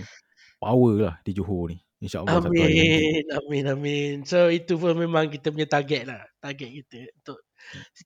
power 0.62 0.93
lah 1.09 1.15
di 1.25 1.33
Johor 1.33 1.73
ni. 1.73 1.77
InsyaAllah 2.03 2.39
satu 2.43 2.59
hari 2.63 2.75
nanti. 2.79 2.95
Amin, 2.95 3.23
amin, 3.38 3.63
amin. 3.73 4.13
So 4.23 4.47
itu 4.51 4.79
pun 4.79 4.95
memang 4.95 5.27
kita 5.31 5.51
punya 5.51 5.67
target 5.67 6.07
lah. 6.07 6.21
Target 6.39 6.69
kita 6.83 6.97
untuk 7.23 7.38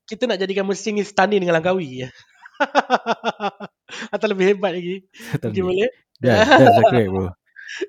kita 0.09 0.23
nak 0.29 0.39
jadikan 0.41 0.65
Mersing 0.67 0.97
ni 0.99 1.03
setanding 1.05 1.45
dengan 1.45 1.61
Langkawi. 1.61 2.07
Atau 4.13 4.27
lebih 4.31 4.55
hebat 4.55 4.73
lagi. 4.77 5.03
Mungkin 5.43 5.61
ni. 5.63 5.67
boleh? 5.69 5.89
That's, 6.23 6.47
that's 6.55 6.79
correct 6.87 7.09
bro. 7.11 7.27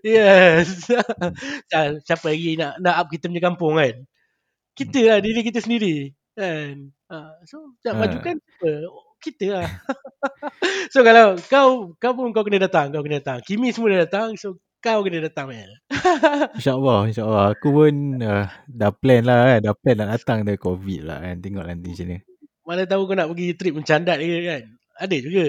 yes. 0.03 0.91
Hmm. 1.71 1.93
Siapa 2.07 2.27
lagi 2.35 2.59
nak 2.59 2.83
nak 2.83 2.95
up 3.05 3.07
kita 3.15 3.31
punya 3.31 3.43
kampung 3.45 3.79
kan? 3.79 3.95
Kita 4.75 4.99
lah 5.07 5.19
diri 5.23 5.41
kita 5.47 5.63
sendiri. 5.63 6.11
Kan? 6.35 6.91
Ha, 7.11 7.39
so 7.47 7.75
nak 7.87 7.95
Ha. 7.95 8.01
majukan 8.01 8.35
siapa? 8.43 8.71
Kita 9.23 9.47
lah. 9.61 9.69
so 10.93 11.01
kalau 11.07 11.39
kau 11.49 11.69
kau 11.97 12.13
pun 12.17 12.31
kau 12.35 12.45
kena 12.47 12.67
datang, 12.67 12.91
kau 12.93 13.03
kena 13.07 13.23
datang. 13.23 13.39
Kimi 13.47 13.71
semua 13.73 13.95
dah 13.95 14.01
datang, 14.09 14.35
so 14.37 14.59
kau 14.85 15.01
kena 15.01 15.25
datang 15.25 15.49
Mel. 15.49 15.73
InsyaAllah, 16.61 17.09
insyaAllah. 17.09 17.57
Aku 17.57 17.73
pun 17.73 18.21
uh, 18.21 18.45
dah 18.69 18.93
plan 18.93 19.25
lah 19.25 19.57
kan. 19.57 19.61
Dah 19.65 19.75
plan 19.75 19.97
nak 19.97 20.11
datang 20.21 20.45
dari 20.45 20.61
COVID 20.61 21.01
lah 21.09 21.19
kan. 21.25 21.41
Tengok 21.41 21.65
nanti 21.65 21.89
macam 21.97 22.07
ni. 22.13 22.19
Mana 22.69 22.83
tahu 22.85 23.09
kau 23.09 23.17
nak 23.17 23.29
pergi 23.33 23.57
trip 23.57 23.73
mencandat 23.73 24.21
ke 24.21 24.39
kan? 24.45 24.63
Ada 25.01 25.17
juga. 25.25 25.45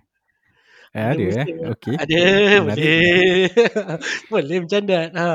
Eh, 0.90 1.06
ada 1.06 1.22
eh. 1.22 1.30
Muslim 1.30 1.58
Okay. 1.78 1.96
Ada, 2.02 2.18
Menarik. 2.18 2.66
boleh. 2.66 3.46
boleh 4.34 4.58
mencandat. 4.66 5.14
Ha. 5.14 5.30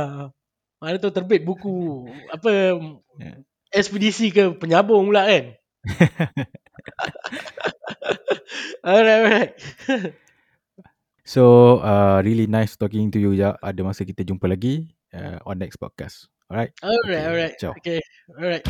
Mana 0.83 0.97
tahu 0.99 1.15
terbit 1.15 1.47
buku 1.47 2.11
apa 2.27 2.75
ekspedisi 3.71 4.35
ke 4.35 4.59
penyabung 4.59 5.07
pula 5.07 5.31
kan. 5.31 5.55
alright, 8.83 9.15
alright. 9.23 9.55
So, 11.25 11.81
uh, 11.81 12.21
really 12.21 12.45
nice 12.45 12.77
talking 12.77 13.09
to 13.13 13.19
you, 13.19 13.33
Ya. 13.33 13.57
Ada 13.65 13.81
masa 13.81 14.05
kita 14.05 14.21
jumpa 14.25 14.45
lagi 14.45 14.93
uh, 15.17 15.41
on 15.49 15.57
next 15.57 15.81
podcast. 15.81 16.29
Alright? 16.53 16.77
Alright, 16.85 17.01
Okay, 17.09 17.21
alright. 17.25 17.55
ciao. 17.57 17.73
Okay, 17.81 18.01
alright. 18.37 18.65